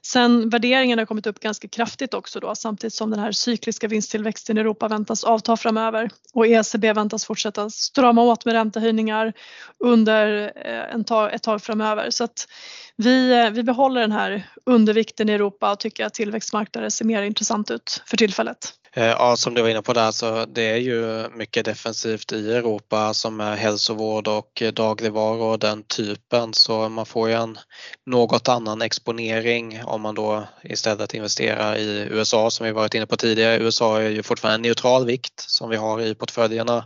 Sen 0.08 0.50
värderingen 0.50 1.00
har 1.00 1.06
kommit 1.06 1.28
upp 1.28 1.40
ganska 1.40 1.68
kraftigt 1.68 2.14
också 2.14 2.40
då 2.40 2.56
samtidigt 2.56 2.94
som 2.94 3.10
den 3.10 3.20
här 3.20 3.32
cykliska 3.32 3.88
vinsttillväxten 3.88 4.58
i 4.58 4.60
Europa 4.60 4.88
väntas 4.88 5.24
avta 5.24 5.58
framöver 5.58 6.10
och 6.34 6.48
ECB 6.48 6.94
väntas 6.94 7.26
fortsätta 7.26 7.70
strama 7.70 8.22
åt 8.22 8.46
med 8.46 8.54
räntehöjningar 8.54 9.34
under 9.80 10.52
eh, 10.56 10.94
en 10.94 11.04
tag, 11.04 11.34
ett 11.34 11.44
tag 11.44 11.64
framöver. 11.64 12.10
Så 12.10 12.24
att 12.24 12.48
vi, 12.96 13.32
eh, 13.32 13.50
vi 13.50 13.64
behåller 13.64 14.02
den 14.02 14.12
här 14.12 14.50
undervikten 14.66 15.30
i 15.30 15.34
Europa 15.34 15.72
och 15.72 15.80
tycker 15.80 16.06
att 16.06 16.14
tillväxtmarknader 16.14 16.90
ser 16.90 17.06
mer 17.06 17.22
intressant 17.22 17.72
ut 17.72 18.04
för 18.06 18.18
tillfället. 18.18 18.74
Eh, 18.98 19.06
ja, 19.06 19.36
som 19.36 19.54
du 19.54 19.62
var 19.62 19.70
inne 19.70 19.82
på 19.82 19.94
där 19.94 20.12
så 20.12 20.46
det 20.46 20.62
är 20.62 20.78
ju 20.78 21.30
mycket 21.30 21.66
defensivt 21.66 22.32
i 22.32 22.54
Europa 22.54 23.14
som 23.14 23.42
är 23.42 23.56
hälsovård 23.56 24.28
och 24.28 24.64
dagligvaror 24.74 25.52
och 25.52 25.60
den 25.60 25.84
typen 25.84 26.54
så 26.54 26.90
man 26.90 27.06
får 27.06 27.30
ju 27.30 27.36
en 27.36 27.58
något 28.06 28.50
annan 28.50 28.82
exponering 28.82 29.82
om 29.98 30.02
man 30.04 30.16
då 30.16 30.48
istället 30.64 31.14
investerar 31.14 31.76
i 31.76 32.08
USA 32.12 32.50
som 32.50 32.66
vi 32.66 32.72
varit 32.72 32.94
inne 32.94 33.06
på 33.06 33.18
tidigare. 33.18 33.58
USA 33.58 34.02
är 34.02 34.10
ju 34.10 34.24
fortfarande 34.24 34.56
en 34.56 34.62
neutral 34.62 35.06
vikt 35.06 35.40
som 35.40 35.70
vi 35.70 35.76
har 35.76 36.02
i 36.02 36.16
portföljerna. 36.16 36.86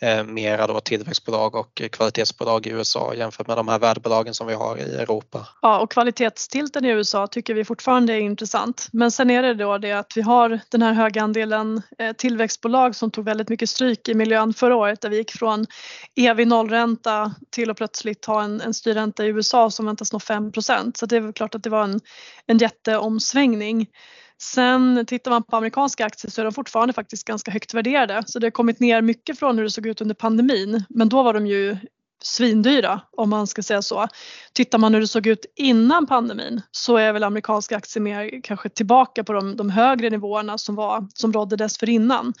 Eh, 0.00 0.24
mera 0.24 0.66
då 0.66 0.80
tillväxtbolag 0.80 1.54
och 1.54 1.82
kvalitetsbolag 1.92 2.66
i 2.66 2.70
USA 2.70 3.14
jämfört 3.14 3.46
med 3.46 3.56
de 3.56 3.68
här 3.68 3.78
värdebolagen 3.78 4.34
som 4.34 4.46
vi 4.46 4.54
har 4.54 4.76
i 4.76 4.82
Europa. 4.82 5.48
Ja 5.62 5.80
och 5.80 5.90
kvalitetstilten 5.90 6.84
i 6.84 6.88
USA 6.88 7.26
tycker 7.26 7.54
vi 7.54 7.64
fortfarande 7.64 8.12
är 8.12 8.20
intressant. 8.20 8.88
Men 8.92 9.10
sen 9.10 9.30
är 9.30 9.42
det 9.42 9.54
då 9.54 9.78
det 9.78 9.92
att 9.92 10.16
vi 10.16 10.22
har 10.22 10.60
den 10.68 10.82
här 10.82 10.92
höga 10.92 11.22
andelen 11.22 11.82
eh, 11.98 12.12
tillväxtbolag 12.12 12.96
som 12.96 13.10
tog 13.10 13.24
väldigt 13.24 13.48
mycket 13.48 13.70
stryk 13.70 14.08
i 14.08 14.14
miljön 14.14 14.54
förra 14.54 14.76
året 14.76 15.00
där 15.00 15.08
vi 15.08 15.16
gick 15.16 15.30
från 15.30 15.66
evig 16.16 16.46
nollränta 16.46 17.34
till 17.50 17.70
att 17.70 17.76
plötsligt 17.76 18.24
ha 18.24 18.42
en, 18.42 18.60
en 18.60 18.74
styrränta 18.74 19.24
i 19.24 19.28
USA 19.28 19.70
som 19.70 19.86
väntas 19.86 20.12
nå 20.12 20.20
5 20.20 20.52
Så 20.94 21.06
det 21.06 21.16
är 21.16 21.20
väl 21.20 21.32
klart 21.32 21.54
att 21.54 21.62
det 21.62 21.70
var 21.70 21.84
en, 21.84 22.00
en 22.48 22.58
jätteomsvängning. 22.58 23.86
Sen 24.40 25.04
tittar 25.06 25.30
man 25.30 25.42
på 25.42 25.56
amerikanska 25.56 26.06
aktier 26.06 26.30
så 26.30 26.40
är 26.40 26.44
de 26.44 26.52
fortfarande 26.52 26.94
faktiskt 26.94 27.24
ganska 27.24 27.50
högt 27.50 27.74
värderade 27.74 28.22
så 28.26 28.38
det 28.38 28.46
har 28.46 28.50
kommit 28.50 28.80
ner 28.80 29.02
mycket 29.02 29.38
från 29.38 29.56
hur 29.56 29.64
det 29.64 29.70
såg 29.70 29.86
ut 29.86 30.00
under 30.00 30.14
pandemin 30.14 30.84
men 30.88 31.08
då 31.08 31.22
var 31.22 31.34
de 31.34 31.46
ju 31.46 31.76
svindyra 32.22 33.00
om 33.16 33.30
man 33.30 33.46
ska 33.46 33.62
säga 33.62 33.82
så. 33.82 34.08
Tittar 34.52 34.78
man 34.78 34.94
hur 34.94 35.00
det 35.00 35.06
såg 35.06 35.26
ut 35.26 35.46
innan 35.56 36.06
pandemin 36.06 36.60
så 36.70 36.96
är 36.96 37.12
väl 37.12 37.24
amerikanska 37.24 37.76
aktier 37.76 38.02
mer 38.02 38.42
kanske 38.42 38.68
tillbaka 38.68 39.24
på 39.24 39.32
de, 39.32 39.56
de 39.56 39.70
högre 39.70 40.10
nivåerna 40.10 40.58
som, 40.58 40.74
var, 40.74 41.08
som 41.14 41.32
rådde 41.32 41.56
dessförinnan. 41.56 42.34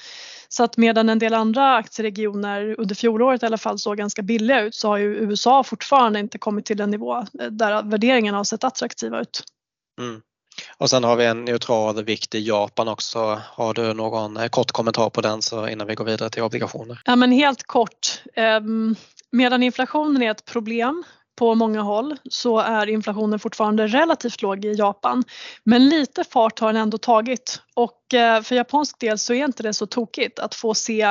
Så 0.48 0.64
att 0.64 0.76
medan 0.76 1.08
en 1.08 1.18
del 1.18 1.34
andra 1.34 1.76
aktieregioner 1.76 2.80
under 2.80 2.94
fjolåret 2.94 3.42
i 3.42 3.46
alla 3.46 3.58
fall 3.58 3.78
såg 3.78 3.96
ganska 3.96 4.22
billiga 4.22 4.60
ut 4.60 4.74
så 4.74 4.88
har 4.88 4.96
ju 4.96 5.16
USA 5.16 5.64
fortfarande 5.64 6.20
inte 6.20 6.38
kommit 6.38 6.66
till 6.66 6.80
en 6.80 6.90
nivå 6.90 7.26
där 7.32 7.82
värderingarna 7.82 8.36
har 8.36 8.44
sett 8.44 8.64
attraktiva 8.64 9.20
ut. 9.20 9.44
Mm. 9.98 10.20
Och 10.76 10.90
sen 10.90 11.04
har 11.04 11.16
vi 11.16 11.26
en 11.26 11.44
neutral 11.44 12.04
vikt 12.04 12.34
i 12.34 12.46
Japan 12.46 12.88
också. 12.88 13.40
Har 13.44 13.74
du 13.74 13.94
någon 13.94 14.48
kort 14.48 14.72
kommentar 14.72 15.10
på 15.10 15.20
den 15.20 15.42
så 15.42 15.68
innan 15.68 15.86
vi 15.86 15.94
går 15.94 16.04
vidare 16.04 16.30
till 16.30 16.42
obligationer? 16.42 17.00
Ja 17.04 17.16
men 17.16 17.32
helt 17.32 17.62
kort. 17.62 18.22
Um, 18.36 18.96
Medan 19.30 19.62
inflationen 19.62 20.22
är 20.22 20.30
ett 20.30 20.44
problem 20.44 21.04
på 21.38 21.54
många 21.54 21.82
håll 21.82 22.16
så 22.30 22.58
är 22.58 22.86
inflationen 22.86 23.38
fortfarande 23.38 23.86
relativt 23.86 24.42
låg 24.42 24.64
i 24.64 24.72
Japan. 24.72 25.24
Men 25.64 25.88
lite 25.88 26.24
fart 26.24 26.58
har 26.58 26.72
den 26.72 26.82
ändå 26.82 26.98
tagit 26.98 27.62
och 27.74 28.14
eh, 28.14 28.42
för 28.42 28.54
japansk 28.54 29.00
del 29.00 29.18
så 29.18 29.34
är 29.34 29.44
inte 29.44 29.62
det 29.62 29.74
så 29.74 29.86
tokigt 29.86 30.38
att 30.38 30.54
få 30.54 30.74
se 30.74 31.02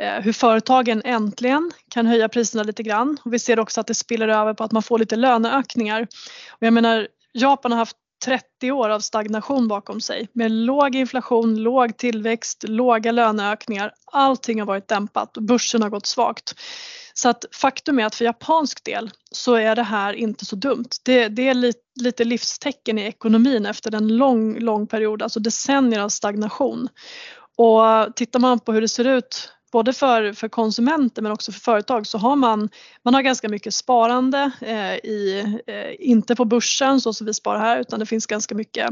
eh, 0.00 0.20
hur 0.20 0.32
företagen 0.32 1.02
äntligen 1.04 1.70
kan 1.90 2.06
höja 2.06 2.28
priserna 2.28 2.62
lite 2.62 2.82
grann. 2.82 3.16
Och 3.24 3.32
vi 3.32 3.38
ser 3.38 3.60
också 3.60 3.80
att 3.80 3.86
det 3.86 3.94
spiller 3.94 4.28
över 4.28 4.54
på 4.54 4.64
att 4.64 4.72
man 4.72 4.82
får 4.82 4.98
lite 4.98 5.16
löneökningar. 5.16 6.02
Och 6.50 6.62
jag 6.62 6.72
menar, 6.72 7.08
Japan 7.32 7.72
har 7.72 7.78
haft 7.78 7.96
30 8.24 8.72
år 8.72 8.88
av 8.88 9.00
stagnation 9.00 9.68
bakom 9.68 10.00
sig 10.00 10.28
med 10.32 10.50
låg 10.50 10.94
inflation, 10.94 11.56
låg 11.56 11.96
tillväxt, 11.96 12.64
låga 12.68 13.12
löneökningar. 13.12 13.92
Allting 14.12 14.60
har 14.60 14.66
varit 14.66 14.88
dämpat 14.88 15.36
och 15.36 15.42
börsen 15.42 15.82
har 15.82 15.90
gått 15.90 16.06
svagt. 16.06 16.54
Så 17.14 17.28
att 17.28 17.44
faktum 17.52 17.98
är 17.98 18.06
att 18.06 18.14
för 18.14 18.24
japansk 18.24 18.84
del 18.84 19.10
så 19.30 19.54
är 19.54 19.76
det 19.76 19.82
här 19.82 20.12
inte 20.12 20.44
så 20.44 20.56
dumt. 20.56 20.88
Det, 21.04 21.28
det 21.28 21.48
är 21.48 21.54
lite, 21.54 21.80
lite 22.00 22.24
livstecken 22.24 22.98
i 22.98 23.02
ekonomin 23.02 23.66
efter 23.66 23.94
en 23.94 24.16
lång, 24.16 24.58
lång 24.58 24.86
period, 24.86 25.22
alltså 25.22 25.40
decennier 25.40 26.00
av 26.00 26.08
stagnation. 26.08 26.88
Och 27.56 28.16
tittar 28.16 28.40
man 28.40 28.60
på 28.60 28.72
hur 28.72 28.80
det 28.80 28.88
ser 28.88 29.04
ut 29.04 29.53
både 29.74 29.92
för, 29.92 30.32
för 30.32 30.48
konsumenter 30.48 31.22
men 31.22 31.32
också 31.32 31.52
för 31.52 31.60
företag 31.60 32.06
så 32.06 32.18
har 32.18 32.36
man, 32.36 32.68
man 33.04 33.14
har 33.14 33.22
ganska 33.22 33.48
mycket 33.48 33.74
sparande, 33.74 34.50
eh, 34.60 34.94
i, 34.94 35.44
eh, 35.66 36.08
inte 36.08 36.36
på 36.36 36.44
börsen 36.44 37.00
så 37.00 37.12
som 37.12 37.26
vi 37.26 37.34
sparar 37.34 37.58
här 37.58 37.80
utan 37.80 38.00
det 38.00 38.06
finns 38.06 38.26
ganska 38.26 38.54
mycket 38.54 38.90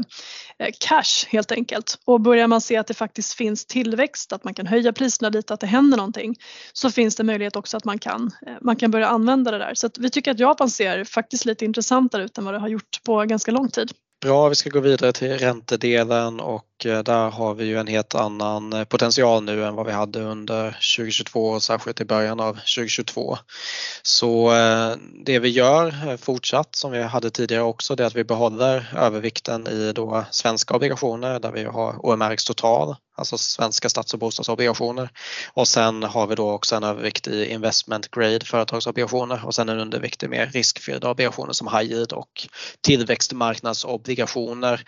eh, 0.59 0.69
cash 0.79 1.27
helt 1.27 1.51
enkelt. 1.51 1.99
Och 2.05 2.21
börjar 2.21 2.47
man 2.47 2.61
se 2.61 2.77
att 2.77 2.87
det 2.87 2.93
faktiskt 2.93 3.33
finns 3.33 3.65
tillväxt, 3.65 4.33
att 4.33 4.43
man 4.43 4.53
kan 4.53 4.67
höja 4.67 4.93
priserna 4.93 5.29
lite, 5.29 5.53
att 5.53 5.59
det 5.59 5.67
händer 5.67 5.97
någonting 5.97 6.35
så 6.73 6.91
finns 6.91 7.15
det 7.15 7.23
möjlighet 7.23 7.55
också 7.55 7.77
att 7.77 7.85
man 7.85 7.99
kan, 7.99 8.31
eh, 8.47 8.53
man 8.61 8.75
kan 8.75 8.91
börja 8.91 9.07
använda 9.07 9.51
det 9.51 9.57
där. 9.57 9.73
Så 9.75 9.89
vi 9.99 10.09
tycker 10.09 10.31
att 10.31 10.39
Japan 10.39 10.69
ser 10.69 11.03
faktiskt 11.03 11.45
lite 11.45 11.65
intressantare 11.65 12.23
ut 12.23 12.37
än 12.37 12.45
vad 12.45 12.53
det 12.53 12.59
har 12.59 12.67
gjort 12.67 13.03
på 13.05 13.23
ganska 13.23 13.51
lång 13.51 13.69
tid. 13.69 13.91
Bra, 14.23 14.49
vi 14.49 14.55
ska 14.55 14.69
gå 14.69 14.79
vidare 14.79 15.11
till 15.11 15.37
räntedelen 15.37 16.39
och 16.39 16.85
eh, 16.85 17.03
där 17.03 17.29
har 17.29 17.53
vi 17.53 17.65
ju 17.65 17.79
en 17.79 17.87
helt 17.87 18.15
annan 18.15 18.73
eh, 18.73 18.83
potential 18.83 19.43
nu 19.43 19.65
än 19.65 19.75
vad 19.75 19.85
vi 19.85 19.91
hade 19.91 20.21
under 20.21 20.77
2022 20.97 21.49
och 21.49 21.63
särskilt 21.63 22.01
i 22.01 22.05
början 22.05 22.39
av 22.39 22.53
2022. 22.53 23.37
Så 24.01 24.53
eh, 24.53 24.95
det 25.25 25.39
vi 25.39 25.49
gör 25.49 26.17
fortsatt 26.17 26.75
som 26.75 26.91
vi 26.91 27.01
hade 27.01 27.29
tidigare 27.29 27.63
också 27.63 27.95
det 27.95 28.03
är 28.03 28.07
att 28.07 28.15
vi 28.15 28.23
behåller 28.23 28.93
övervikten 28.97 29.67
i 29.67 29.91
då 29.93 30.25
svenska 30.31 30.75
obligationer 30.75 31.39
där 31.39 31.51
vi 31.51 31.63
har 31.63 32.05
OMRX 32.05 32.45
Total, 32.45 32.95
alltså 33.15 33.37
svenska 33.37 33.89
stats 33.89 34.13
och 34.13 34.19
bostadsobligationer. 34.19 35.09
Och 35.53 35.67
sen 35.67 36.03
har 36.03 36.27
vi 36.27 36.35
då 36.35 36.51
också 36.51 36.75
en 36.75 36.83
övervikt 36.83 37.27
i 37.27 37.45
investment 37.45 38.11
grade 38.11 38.45
företagsobligationer 38.45 39.45
och 39.45 39.55
sen 39.55 39.69
en 39.69 39.79
undervikt 39.79 40.23
i 40.23 40.27
mer 40.27 40.45
riskfyllda 40.45 41.11
obligationer 41.11 41.53
som 41.53 41.67
high 41.67 41.91
yield 41.91 42.13
och 42.13 42.47
tillväxtmarknadsobligationer. 42.81 44.83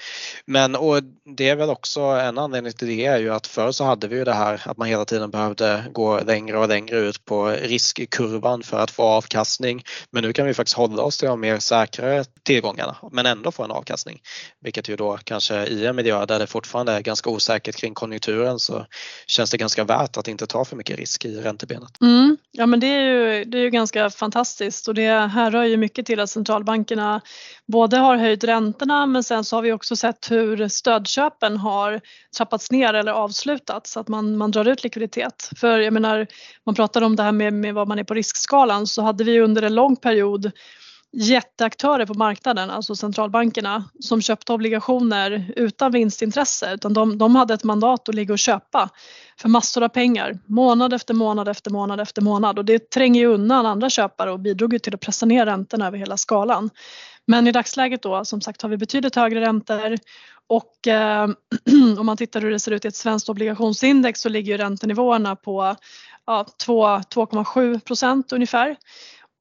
Men 0.45 0.75
och 0.75 1.03
det 1.37 1.49
är 1.49 1.55
väl 1.55 1.69
också 1.69 2.01
en 2.01 2.37
anledning 2.37 2.73
till 2.73 2.87
det 2.87 3.05
är 3.05 3.17
ju 3.17 3.33
att 3.33 3.47
förr 3.47 3.71
så 3.71 3.83
hade 3.83 4.07
vi 4.07 4.15
ju 4.15 4.23
det 4.23 4.33
här 4.33 4.61
att 4.65 4.77
man 4.77 4.87
hela 4.87 5.05
tiden 5.05 5.31
behövde 5.31 5.83
gå 5.91 6.19
längre 6.19 6.57
och 6.57 6.67
längre 6.67 6.97
ut 6.97 7.25
på 7.25 7.47
riskkurvan 7.47 8.63
för 8.63 8.79
att 8.79 8.91
få 8.91 9.03
avkastning. 9.03 9.83
Men 10.09 10.23
nu 10.23 10.33
kan 10.33 10.45
vi 10.45 10.53
faktiskt 10.53 10.77
hålla 10.77 11.03
oss 11.03 11.17
till 11.17 11.27
de 11.27 11.39
mer 11.39 11.59
säkrare 11.59 12.25
tillgångarna 12.43 12.95
men 13.11 13.25
ändå 13.25 13.51
få 13.51 13.63
en 13.63 13.71
avkastning. 13.71 14.21
Vilket 14.61 14.89
ju 14.89 14.95
då 14.95 15.19
kanske 15.23 15.65
i 15.65 15.85
en 15.85 15.95
miljö 15.95 16.25
där 16.25 16.39
det 16.39 16.47
fortfarande 16.47 16.91
är 16.91 17.01
ganska 17.01 17.29
osäkert 17.29 17.75
kring 17.75 17.93
konjunkturen 17.93 18.14
så 18.59 18.85
känns 19.27 19.51
det 19.51 19.57
ganska 19.57 19.83
värt 19.83 20.17
att 20.17 20.27
inte 20.27 20.47
ta 20.47 20.65
för 20.65 20.75
mycket 20.75 20.97
risk 20.97 21.25
i 21.25 21.41
räntebenet. 21.41 22.01
Mm. 22.01 22.37
Ja 22.51 22.65
men 22.65 22.79
det 22.79 22.87
är, 22.87 23.01
ju, 23.01 23.45
det 23.45 23.57
är 23.57 23.61
ju 23.61 23.69
ganska 23.69 24.09
fantastiskt 24.09 24.87
och 24.87 24.93
det 24.93 25.27
här 25.27 25.51
rör 25.51 25.63
ju 25.63 25.77
mycket 25.77 26.05
till 26.05 26.19
att 26.19 26.29
centralbankerna 26.29 27.21
både 27.65 27.97
har 27.97 28.17
höjt 28.17 28.43
räntorna 28.43 29.05
men 29.05 29.23
sen 29.23 29.43
så 29.43 29.55
har 29.55 29.61
vi 29.61 29.71
också 29.71 29.95
sett 29.95 30.31
hur 30.31 30.67
stödköpen 30.67 31.57
har 31.57 32.01
trappats 32.37 32.71
ner 32.71 32.93
eller 32.93 33.11
avslutats 33.11 33.91
så 33.91 33.99
att 33.99 34.07
man, 34.07 34.37
man 34.37 34.51
drar 34.51 34.67
ut 34.67 34.83
likviditet. 34.83 35.49
För 35.55 35.79
jag 35.79 35.93
menar, 35.93 36.27
man 36.65 36.75
pratar 36.75 37.01
om 37.01 37.15
det 37.15 37.23
här 37.23 37.31
med, 37.31 37.53
med 37.53 37.73
vad 37.73 37.87
man 37.87 37.99
är 37.99 38.03
på 38.03 38.13
riskskalan 38.13 38.87
så 38.87 39.01
hade 39.01 39.23
vi 39.23 39.39
under 39.39 39.61
en 39.61 39.75
lång 39.75 39.95
period 39.95 40.51
jätteaktörer 41.11 42.05
på 42.05 42.13
marknaden, 42.13 42.69
alltså 42.69 42.95
centralbankerna, 42.95 43.83
som 43.99 44.21
köpte 44.21 44.53
obligationer 44.53 45.53
utan 45.55 45.91
vinstintresse 45.91 46.73
utan 46.73 46.93
de, 46.93 47.17
de 47.17 47.35
hade 47.35 47.53
ett 47.53 47.63
mandat 47.63 48.09
att 48.09 48.15
ligga 48.15 48.33
och 48.33 48.39
köpa 48.39 48.89
för 49.39 49.49
massor 49.49 49.83
av 49.83 49.89
pengar 49.89 50.39
månad 50.45 50.93
efter 50.93 51.13
månad 51.13 51.47
efter 51.47 51.71
månad 51.71 51.99
efter 51.99 52.21
månad 52.21 52.59
och 52.59 52.65
det 52.65 52.89
tränger 52.89 53.21
ju 53.21 53.27
undan 53.27 53.65
andra 53.65 53.89
köpare 53.89 54.31
och 54.31 54.39
bidrog 54.39 54.83
till 54.83 54.95
att 54.95 55.01
pressa 55.01 55.25
ner 55.25 55.45
räntorna 55.45 55.87
över 55.87 55.97
hela 55.97 56.17
skalan. 56.17 56.69
Men 57.27 57.47
i 57.47 57.51
dagsläget 57.51 58.01
då 58.01 58.25
som 58.25 58.41
sagt 58.41 58.61
har 58.61 58.69
vi 58.69 58.77
betydligt 58.77 59.15
högre 59.15 59.41
räntor 59.41 59.97
och 60.47 60.87
eh, 60.87 61.27
om 61.99 62.05
man 62.05 62.17
tittar 62.17 62.41
hur 62.41 62.51
det 62.51 62.59
ser 62.59 62.71
ut 62.71 62.85
i 62.85 62.87
ett 62.87 62.95
svenskt 62.95 63.29
obligationsindex 63.29 64.21
så 64.21 64.29
ligger 64.29 64.57
räntenivåerna 64.57 65.35
på 65.35 65.75
ja, 66.25 66.45
2,7 66.65 67.79
procent 67.79 68.33
ungefär. 68.33 68.75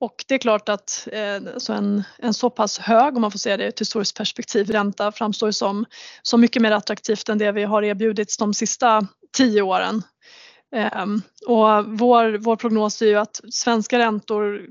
Och 0.01 0.25
det 0.29 0.35
är 0.35 0.39
klart 0.39 0.69
att 0.69 1.09
eh, 1.13 1.57
så 1.57 1.73
en, 1.73 2.03
en 2.19 2.35
så 2.35 2.51
pass 2.51 2.79
hög, 2.79 3.17
om 3.17 3.21
man 3.21 3.31
får 3.31 3.39
säga 3.39 3.57
det 3.57 3.65
i 3.65 3.69
ett 3.69 3.81
historiskt 3.81 4.17
perspektiv, 4.17 4.71
ränta 4.71 5.13
framstår 5.13 5.51
som, 5.51 5.85
som 6.23 6.41
mycket 6.41 6.63
mer 6.63 6.73
attraktivt 6.73 7.29
än 7.29 7.39
det 7.39 7.53
vi 7.53 7.65
har 7.65 7.83
erbjudits 7.83 8.37
de 8.37 8.55
sista 8.55 9.07
tio 9.37 9.63
åren. 9.63 10.03
Eh, 10.75 11.07
och 11.47 11.85
vår, 11.99 12.39
vår 12.39 12.57
prognos 12.57 13.03
är 13.03 13.07
ju 13.07 13.17
att 13.17 13.41
svenska 13.51 13.99
räntor 13.99 14.67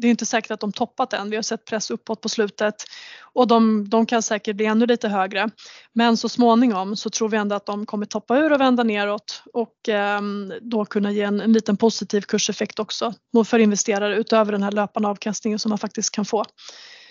det 0.00 0.06
är 0.06 0.10
inte 0.10 0.26
säkert 0.26 0.50
att 0.50 0.60
de 0.60 0.72
toppat 0.72 1.12
än. 1.12 1.30
Vi 1.30 1.36
har 1.36 1.42
sett 1.42 1.64
press 1.64 1.90
uppåt 1.90 2.20
på 2.20 2.28
slutet 2.28 2.74
och 3.22 3.48
de, 3.48 3.88
de 3.88 4.06
kan 4.06 4.22
säkert 4.22 4.56
bli 4.56 4.66
ännu 4.66 4.86
lite 4.86 5.08
högre. 5.08 5.50
Men 5.92 6.16
så 6.16 6.28
småningom 6.28 6.96
så 6.96 7.10
tror 7.10 7.28
vi 7.28 7.36
ändå 7.36 7.56
att 7.56 7.66
de 7.66 7.86
kommer 7.86 8.06
toppa 8.06 8.38
ur 8.38 8.52
och 8.52 8.60
vända 8.60 8.82
neråt 8.82 9.42
och 9.52 9.88
eh, 9.88 10.20
då 10.60 10.84
kunna 10.84 11.12
ge 11.12 11.22
en, 11.22 11.40
en 11.40 11.52
liten 11.52 11.76
positiv 11.76 12.20
kurseffekt 12.20 12.78
också 12.78 13.14
för 13.46 13.58
investerare 13.58 14.16
utöver 14.16 14.52
den 14.52 14.62
här 14.62 14.72
löpande 14.72 15.08
avkastningen 15.08 15.58
som 15.58 15.68
man 15.68 15.78
faktiskt 15.78 16.10
kan 16.10 16.24
få. 16.24 16.44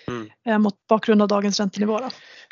Mm. 0.08 0.30
Eh, 0.46 0.58
mot 0.58 0.74
bakgrund 0.88 1.22
av 1.22 1.28
dagens 1.28 1.60
räntenivå. 1.60 1.98
Då. 1.98 2.08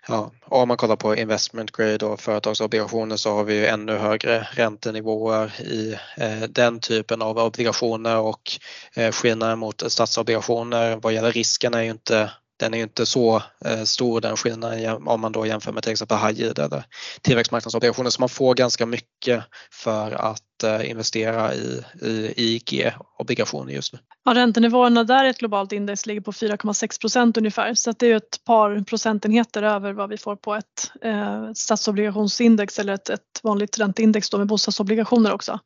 Ja, 0.08 0.32
och 0.44 0.62
om 0.62 0.68
man 0.68 0.76
kollar 0.76 0.96
på 0.96 1.16
investment 1.16 1.72
grade 1.72 2.06
och 2.06 2.20
företagsobligationer 2.20 3.16
så 3.16 3.34
har 3.34 3.44
vi 3.44 3.54
ju 3.54 3.66
ännu 3.66 3.96
högre 3.96 4.48
räntenivåer 4.50 5.60
i 5.60 5.98
eh, 6.16 6.48
den 6.48 6.80
typen 6.80 7.22
av 7.22 7.38
obligationer 7.38 8.18
och 8.18 8.42
eh, 8.96 9.12
skillnaden 9.12 9.58
mot 9.58 9.92
statsobligationer 9.92 10.96
vad 10.96 11.12
gäller 11.12 11.32
risken 11.32 11.74
är 11.74 11.82
ju 11.82 11.90
inte 11.90 12.30
den 12.56 12.74
är 12.74 12.78
ju 12.78 12.84
inte 12.84 13.06
så 13.06 13.42
eh, 13.64 13.82
stor 13.82 14.20
den 14.20 14.36
skillnaden 14.36 15.08
om 15.08 15.20
man 15.20 15.32
då 15.32 15.46
jämför 15.46 15.72
med 15.72 15.82
till 15.82 15.92
exempel 15.92 16.18
high 16.18 16.40
yield 16.40 16.58
eller 16.58 16.84
tillväxtmarknadsobligationer 17.22 18.10
så 18.10 18.22
man 18.22 18.28
får 18.28 18.54
ganska 18.54 18.86
mycket 18.86 19.44
för 19.70 20.12
att 20.12 20.62
eh, 20.64 20.90
investera 20.90 21.54
i, 21.54 21.82
i 22.02 22.34
IG-obligationer 22.36 23.72
just 23.72 23.92
nu. 23.92 23.98
Ja, 24.24 24.34
räntenivåerna 24.34 25.04
där 25.04 25.24
i 25.24 25.28
ett 25.28 25.38
globalt 25.38 25.72
index 25.72 26.06
ligger 26.06 26.20
på 26.20 26.32
4,6 26.32 27.00
procent 27.00 27.36
ungefär 27.36 27.74
så 27.74 27.90
att 27.90 27.98
det 27.98 28.06
är 28.06 28.16
ett 28.16 28.44
par 28.44 28.84
procentenheter 28.84 29.62
över 29.62 29.92
vad 29.92 30.08
vi 30.08 30.18
får 30.18 30.36
på 30.36 30.54
ett 30.54 30.92
eh, 31.02 31.52
statsobligationsindex 31.54 32.78
eller 32.78 32.92
ett, 32.92 33.08
ett 33.08 33.40
vanligt 33.42 33.78
ränteindex 33.78 34.30
då 34.30 34.38
med 34.38 34.46
bostadsobligationer 34.46 35.32
också. 35.32 35.60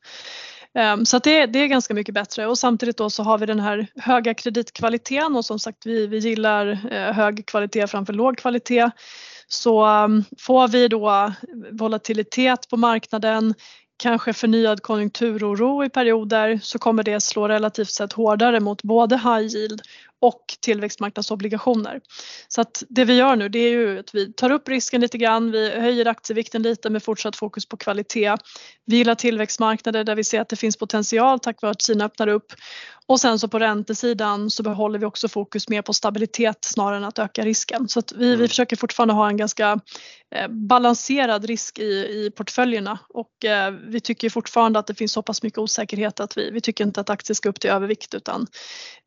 Ehm, 0.78 1.06
så 1.06 1.16
att 1.16 1.24
det, 1.24 1.46
det 1.46 1.58
är 1.58 1.66
ganska 1.66 1.94
mycket 1.94 2.14
bättre 2.14 2.46
och 2.46 2.58
samtidigt 2.58 2.96
då 2.96 3.10
så 3.10 3.22
har 3.22 3.38
vi 3.38 3.46
den 3.46 3.60
här 3.60 3.86
höga 3.96 4.34
kreditkvaliteten 4.34 5.36
och 5.36 5.44
som 5.44 5.58
sagt 5.58 5.86
vi, 5.86 6.06
vi 6.06 6.18
gillar 6.18 6.92
eh, 6.92 7.12
hög 7.12 7.46
kvalitet 7.46 7.86
framför 7.86 8.12
låg 8.12 8.38
kvalitet. 8.38 8.90
Så 9.48 9.84
ehm, 9.84 10.24
får 10.38 10.68
vi 10.68 10.88
då 10.88 11.32
volatilitet 11.72 12.68
på 12.68 12.76
marknaden, 12.76 13.54
kanske 13.96 14.32
förnyad 14.32 14.82
konjunkturoro 14.82 15.84
i 15.84 15.88
perioder 15.88 16.60
så 16.62 16.78
kommer 16.78 17.02
det 17.02 17.20
slå 17.20 17.48
relativt 17.48 17.90
sett 17.90 18.12
hårdare 18.12 18.60
mot 18.60 18.82
både 18.82 19.16
high 19.16 19.56
yield 19.56 19.82
och 20.20 20.44
tillväxtmarknadsobligationer. 20.60 22.00
Så 22.48 22.60
att 22.60 22.82
det 22.88 23.04
vi 23.04 23.16
gör 23.16 23.36
nu 23.36 23.48
det 23.48 23.58
är 23.58 23.70
ju 23.70 23.98
att 23.98 24.14
vi 24.14 24.32
tar 24.32 24.50
upp 24.50 24.68
risken 24.68 25.00
lite 25.00 25.18
grann, 25.18 25.50
vi 25.50 25.70
höjer 25.70 26.06
aktievikten 26.06 26.62
lite 26.62 26.90
med 26.90 27.02
fortsatt 27.02 27.36
fokus 27.36 27.66
på 27.66 27.76
kvalitet. 27.76 28.36
Vi 28.86 28.96
gillar 28.96 29.14
tillväxtmarknader 29.14 30.04
där 30.04 30.16
vi 30.16 30.24
ser 30.24 30.40
att 30.40 30.48
det 30.48 30.56
finns 30.56 30.76
potential 30.76 31.40
tack 31.40 31.62
vare 31.62 31.70
att 31.70 31.82
Kina 31.82 32.04
öppnar 32.04 32.28
upp 32.28 32.52
och 33.10 33.20
sen 33.20 33.38
så 33.38 33.48
på 33.48 33.58
räntesidan 33.58 34.50
så 34.50 34.62
behåller 34.62 34.98
vi 34.98 35.06
också 35.06 35.28
fokus 35.28 35.68
mer 35.68 35.82
på 35.82 35.92
stabilitet 35.92 36.58
snarare 36.60 36.96
än 36.96 37.04
att 37.04 37.18
öka 37.18 37.44
risken. 37.44 37.88
Så 37.88 37.98
att 37.98 38.12
vi, 38.12 38.28
vi 38.28 38.34
mm. 38.34 38.48
försöker 38.48 38.76
fortfarande 38.76 39.14
ha 39.14 39.28
en 39.28 39.36
ganska 39.36 39.80
eh, 40.34 40.48
balanserad 40.48 41.44
risk 41.44 41.78
i, 41.78 41.82
i 41.84 42.30
portföljerna 42.36 42.98
och 43.08 43.44
eh, 43.44 43.70
vi 43.70 44.00
tycker 44.00 44.30
fortfarande 44.30 44.78
att 44.78 44.86
det 44.86 44.94
finns 44.94 45.12
så 45.12 45.22
pass 45.22 45.42
mycket 45.42 45.58
osäkerhet 45.58 46.20
att 46.20 46.36
vi, 46.36 46.50
vi 46.50 46.60
tycker 46.60 46.84
inte 46.84 47.00
att 47.00 47.10
aktier 47.10 47.34
ska 47.34 47.48
upp 47.48 47.60
till 47.60 47.70
övervikt 47.70 48.14
utan 48.14 48.46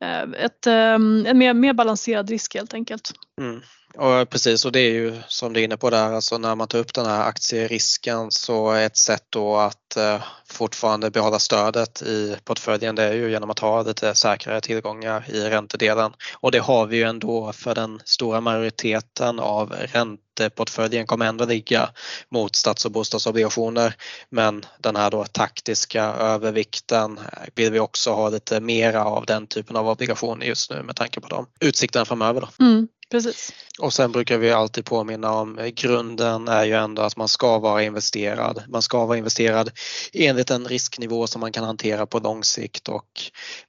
eh, 0.04 0.44
ett, 0.46 0.68
Ehm, 1.04 1.26
en 1.26 1.38
mer, 1.38 1.54
mer 1.54 1.74
balanserad 1.74 2.30
risk 2.30 2.56
helt 2.56 2.74
enkelt. 2.74 3.12
Mm. 3.42 3.62
Och 3.98 4.30
precis 4.30 4.66
och 4.66 4.72
det 4.72 4.80
är 4.80 4.92
ju 4.92 5.22
som 5.28 5.54
du 5.54 5.60
är 5.60 5.64
inne 5.64 5.78
på 5.78 5.90
där, 5.90 6.14
alltså 6.14 6.38
när 6.38 6.56
man 6.56 6.68
tar 6.68 6.80
upp 6.80 6.94
den 6.94 7.06
här 7.06 7.28
aktierisken 7.28 8.32
så 8.32 8.72
är 8.72 8.86
ett 8.86 8.98
sätt 8.98 9.26
då 9.30 9.58
att 9.58 9.98
eh, 9.98 10.22
fortfarande 10.46 11.12
behålla 11.12 11.40
stödet 11.40 12.02
i 12.02 12.36
portföljen 12.44 12.96
det 12.96 13.04
är 13.04 13.14
ju 13.14 13.32
genom 13.32 13.50
att 13.50 13.60
ha 13.60 13.82
lite 13.82 14.16
säkrare 14.16 14.62
tillgångar 14.62 15.26
i 15.30 15.50
räntedelen 15.50 16.14
och 16.34 16.52
det 16.52 16.60
har 16.60 16.86
vi 16.86 16.98
ju 16.98 17.04
ändå 17.04 17.54
för 17.54 17.76
den 17.76 18.02
stora 18.06 18.42
majoriteten 18.42 19.40
av 19.40 19.74
ränteportföljen 19.74 21.08
kommer 21.08 21.26
ändå 21.26 21.46
ligga 21.46 21.90
mot 22.30 22.56
stats 22.56 22.86
och 22.86 22.92
bostadsobligationer 22.92 23.96
men 24.30 24.66
den 24.80 24.96
här 24.96 25.12
då 25.12 25.26
taktiska 25.26 26.04
övervikten 26.04 27.18
eh, 27.18 27.48
vill 27.56 27.72
vi 27.72 27.80
också 27.80 28.12
ha 28.12 28.30
lite 28.30 28.60
mera 28.60 29.06
av 29.06 29.26
den 29.26 29.48
typen 29.48 29.76
av 29.76 29.90
obligationer 29.90 30.46
just 30.46 30.72
nu 30.72 30.84
med 30.84 30.96
tanke 30.96 31.22
på 31.22 31.28
de 31.28 31.48
utsikterna 31.60 32.06
framöver. 32.06 32.42
Då. 32.42 32.66
Mm. 32.66 32.88
Precis. 33.14 33.54
Och 33.80 33.94
sen 33.94 34.12
brukar 34.12 34.38
vi 34.38 34.52
alltid 34.52 34.86
påminna 34.86 35.32
om 35.32 35.60
eh, 35.60 35.68
grunden 35.68 36.48
är 36.48 36.64
ju 36.64 36.74
ändå 36.74 37.02
att 37.02 37.18
man 37.18 37.28
ska 37.28 37.60
vara 37.60 37.84
investerad. 37.84 38.64
Man 38.68 38.82
ska 38.82 39.06
vara 39.06 39.18
investerad 39.18 39.72
enligt 40.14 40.52
en 40.52 40.68
risknivå 40.68 41.28
som 41.28 41.42
man 41.42 41.52
kan 41.52 41.64
hantera 41.64 42.06
på 42.06 42.20
lång 42.20 42.44
sikt 42.44 42.90
och 42.90 43.08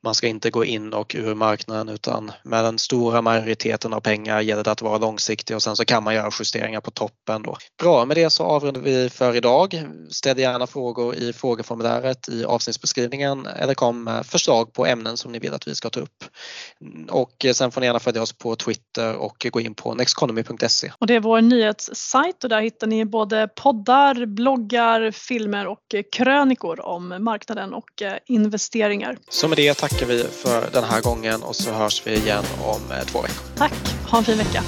man 0.02 0.14
ska 0.14 0.26
inte 0.26 0.50
gå 0.50 0.64
in 0.64 0.92
och 0.92 1.14
ur 1.14 1.35
marknaden 1.35 1.88
utan 1.88 2.33
med 2.42 2.64
den 2.64 2.78
stora 2.78 3.22
majoriteten 3.22 3.92
av 3.92 4.00
pengar 4.00 4.40
gäller 4.40 4.64
det 4.64 4.70
att 4.70 4.83
vara 4.83 4.98
långsiktig 4.98 5.57
och 5.57 5.62
sen 5.62 5.76
så 5.76 5.85
kan 5.85 6.02
man 6.02 6.14
göra 6.14 6.30
justeringar 6.38 6.80
på 6.80 6.90
toppen 6.90 7.42
då. 7.42 7.57
Bra, 7.83 8.04
med 8.04 8.16
det 8.16 8.30
så 8.30 8.44
avrundar 8.44 8.80
vi 8.80 9.11
för 9.11 9.37
idag. 9.37 9.85
Ställ 10.11 10.38
gärna 10.38 10.66
frågor 10.66 11.14
i 11.14 11.33
frågeformuläret 11.33 12.28
i 12.28 12.44
avsnittsbeskrivningen 12.44 13.46
eller 13.46 13.74
kom 13.74 14.04
med 14.04 14.26
förslag 14.26 14.72
på 14.72 14.87
ämnen 14.87 15.16
som 15.16 15.33
ni 15.33 15.38
vill 15.38 15.54
att 15.54 15.68
vi 15.68 15.74
ska 15.74 15.90
ta 15.90 16.00
upp. 16.00 16.24
Och 17.11 17.44
eh, 17.44 17.52
sen 17.52 17.70
får 17.70 17.80
ni 17.80 17.87
gärna 17.87 18.00
följa 18.00 18.22
oss 18.22 18.33
på 18.33 18.57
Twitter 18.57 19.14
och 19.14 19.34
gå 19.51 19.61
in 19.61 19.75
på 19.75 19.94
nexteconomy.se. 19.94 20.92
Och 20.99 21.07
det 21.07 21.14
är 21.14 21.20
vår 21.20 21.40
nyhetssajt 21.40 22.44
och 22.44 22.51
där 22.51 22.61
hittar 22.61 22.87
ni 22.87 23.05
både 23.05 23.49
poddar, 23.49 24.27
bloggar, 24.27 25.11
filmer 25.11 25.66
och 25.66 25.94
krönikor 26.12 26.81
om 26.81 27.16
marknaden 27.20 27.75
och 27.75 28.03
eh, 28.03 28.14
investeringar. 28.27 29.18
Så 29.29 29.49
med 29.49 29.59
det 29.59 29.75
tackar 29.75 30.07
vi 30.07 30.25
för 30.25 30.70
den 30.73 30.85
här 30.85 31.01
gången 31.01 31.42
och 31.42 31.57
så 31.57 31.73
hörs 31.73 32.07
vi 32.07 32.16
igen 32.16 32.44
om 32.64 32.92
eh, 32.92 33.05
två 33.05 33.23
veckor. 33.23 33.42
Tack, 33.57 33.73
ha 34.11 34.18
en 34.18 34.25
fin 34.25 34.38
vecka. 34.38 34.62